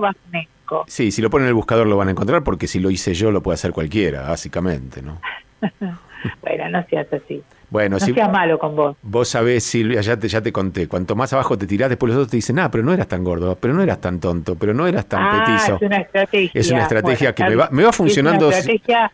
Sí, 0.87 1.11
si 1.11 1.23
lo 1.23 1.31
ponen 1.31 1.47
en 1.47 1.49
el 1.49 1.55
buscador 1.55 1.87
lo 1.87 1.97
van 1.97 2.09
a 2.09 2.11
encontrar 2.11 2.43
porque 2.43 2.67
si 2.67 2.81
lo 2.81 2.91
hice 2.91 3.15
yo 3.15 3.31
lo 3.31 3.43
puede 3.43 3.55
hacer 3.55 3.73
cualquiera, 3.73 4.23
básicamente, 4.23 5.03
¿no? 5.03 5.21
bueno, 6.43 6.69
no 6.71 6.85
seas 6.89 7.07
así. 7.13 7.43
Bueno, 7.69 7.97
no 7.99 8.01
seas 8.01 8.31
malo 8.31 8.59
con 8.59 8.77
vos. 8.77 8.97
Vos 9.03 9.29
sabés, 9.29 9.65
Silvia, 9.65 10.01
ya 10.01 10.17
te, 10.17 10.29
ya 10.29 10.41
te 10.41 10.53
conté, 10.53 10.87
cuanto 10.87 11.17
más 11.17 11.33
abajo 11.33 11.59
te 11.59 11.67
tirás, 11.67 11.89
después 11.89 12.09
los 12.09 12.19
otros 12.19 12.31
te 12.31 12.37
dicen, 12.37 12.59
ah, 12.59 12.71
pero 12.71 12.85
no 12.85 12.93
eras 12.93 13.09
tan 13.09 13.25
gordo, 13.25 13.57
pero 13.61 13.75
no 13.75 13.83
eras 13.83 14.01
tan 14.01 14.21
tonto, 14.21 14.55
pero 14.55 14.73
no 14.73 14.87
eras 14.87 15.07
tan 15.07 15.23
ah, 15.23 15.45
petizo. 15.45 15.77
Es 15.77 15.83
una 15.83 15.97
estrategia. 15.99 16.61
Es 16.61 16.71
una 16.71 16.83
estrategia 16.83 17.35
que 17.35 17.45
me 17.45 17.57
va, 17.57 17.69
me 17.73 17.83
va 17.83 17.93
funcionando. 17.93 18.51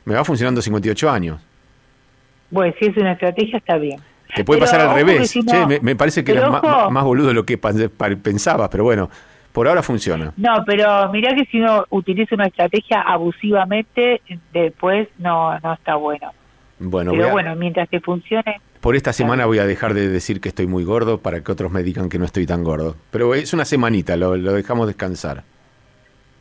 Me 0.04 0.14
va 0.14 0.24
funcionando 0.24 0.60
58 0.60 1.10
años. 1.10 1.40
Bueno, 2.50 2.74
si 2.78 2.86
es 2.86 2.96
una 2.96 3.12
estrategia, 3.12 3.58
está 3.58 3.78
bien. 3.78 3.98
Te 4.34 4.44
puede 4.44 4.60
pasar 4.60 4.80
al 4.80 4.94
revés. 4.94 5.34
me, 5.82 5.96
parece 5.96 6.22
que 6.22 6.32
eras 6.32 6.50
más, 6.50 6.90
más, 6.90 7.04
boludo 7.04 7.28
de 7.28 7.34
lo 7.34 7.44
que 7.44 7.58
pensabas, 7.58 8.68
pero 8.68 8.84
bueno, 8.84 9.10
por 9.52 9.68
ahora 9.68 9.82
funciona. 9.82 10.32
No, 10.36 10.64
pero 10.66 11.10
mirá 11.12 11.34
que 11.34 11.44
si 11.46 11.60
uno 11.60 11.84
utiliza 11.90 12.34
una 12.34 12.46
estrategia 12.46 13.02
abusivamente, 13.02 14.22
después 14.52 15.08
no, 15.18 15.58
no 15.60 15.74
está 15.74 15.96
bueno. 15.96 16.32
Bueno, 16.78 17.12
pero 17.12 17.30
bueno, 17.30 17.54
mientras 17.54 17.88
que 17.88 18.00
funcione. 18.00 18.60
Por 18.80 18.96
esta 18.96 19.12
semana 19.12 19.46
voy 19.46 19.58
a 19.58 19.66
dejar 19.66 19.94
de 19.94 20.08
decir 20.08 20.40
que 20.40 20.48
estoy 20.48 20.66
muy 20.66 20.82
gordo 20.82 21.18
para 21.18 21.40
que 21.44 21.52
otros 21.52 21.70
me 21.70 21.84
digan 21.84 22.08
que 22.08 22.18
no 22.18 22.24
estoy 22.24 22.46
tan 22.46 22.64
gordo. 22.64 22.96
Pero 23.12 23.34
es 23.34 23.52
una 23.52 23.64
semanita, 23.64 24.16
lo, 24.16 24.36
lo 24.36 24.52
dejamos 24.52 24.88
descansar. 24.88 25.44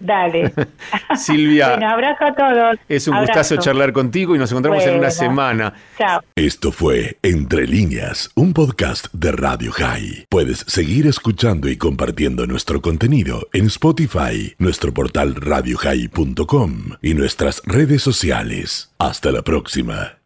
Dale. 0.01 0.53
Silvia. 1.15 1.75
Un 1.75 1.83
abrazo 1.83 2.25
a 2.25 2.35
todos. 2.35 2.77
Es 2.89 3.07
un 3.07 3.17
gustazo 3.19 3.57
charlar 3.57 3.93
contigo 3.93 4.35
y 4.35 4.39
nos 4.39 4.51
encontramos 4.51 4.83
en 4.83 4.97
una 4.97 5.11
semana. 5.11 5.73
Chao. 5.97 6.21
Esto 6.35 6.71
fue 6.71 7.17
Entre 7.21 7.67
líneas, 7.67 8.31
un 8.35 8.53
podcast 8.53 9.07
de 9.13 9.31
Radio 9.31 9.71
High. 9.71 10.25
Puedes 10.29 10.59
seguir 10.67 11.07
escuchando 11.07 11.69
y 11.69 11.77
compartiendo 11.77 12.47
nuestro 12.47 12.81
contenido 12.81 13.47
en 13.53 13.67
Spotify, 13.67 14.55
nuestro 14.57 14.93
portal 14.93 15.35
radiohigh.com 15.35 16.73
y 17.01 17.13
nuestras 17.13 17.61
redes 17.65 18.01
sociales. 18.01 18.91
Hasta 18.97 19.31
la 19.31 19.41
próxima. 19.41 20.17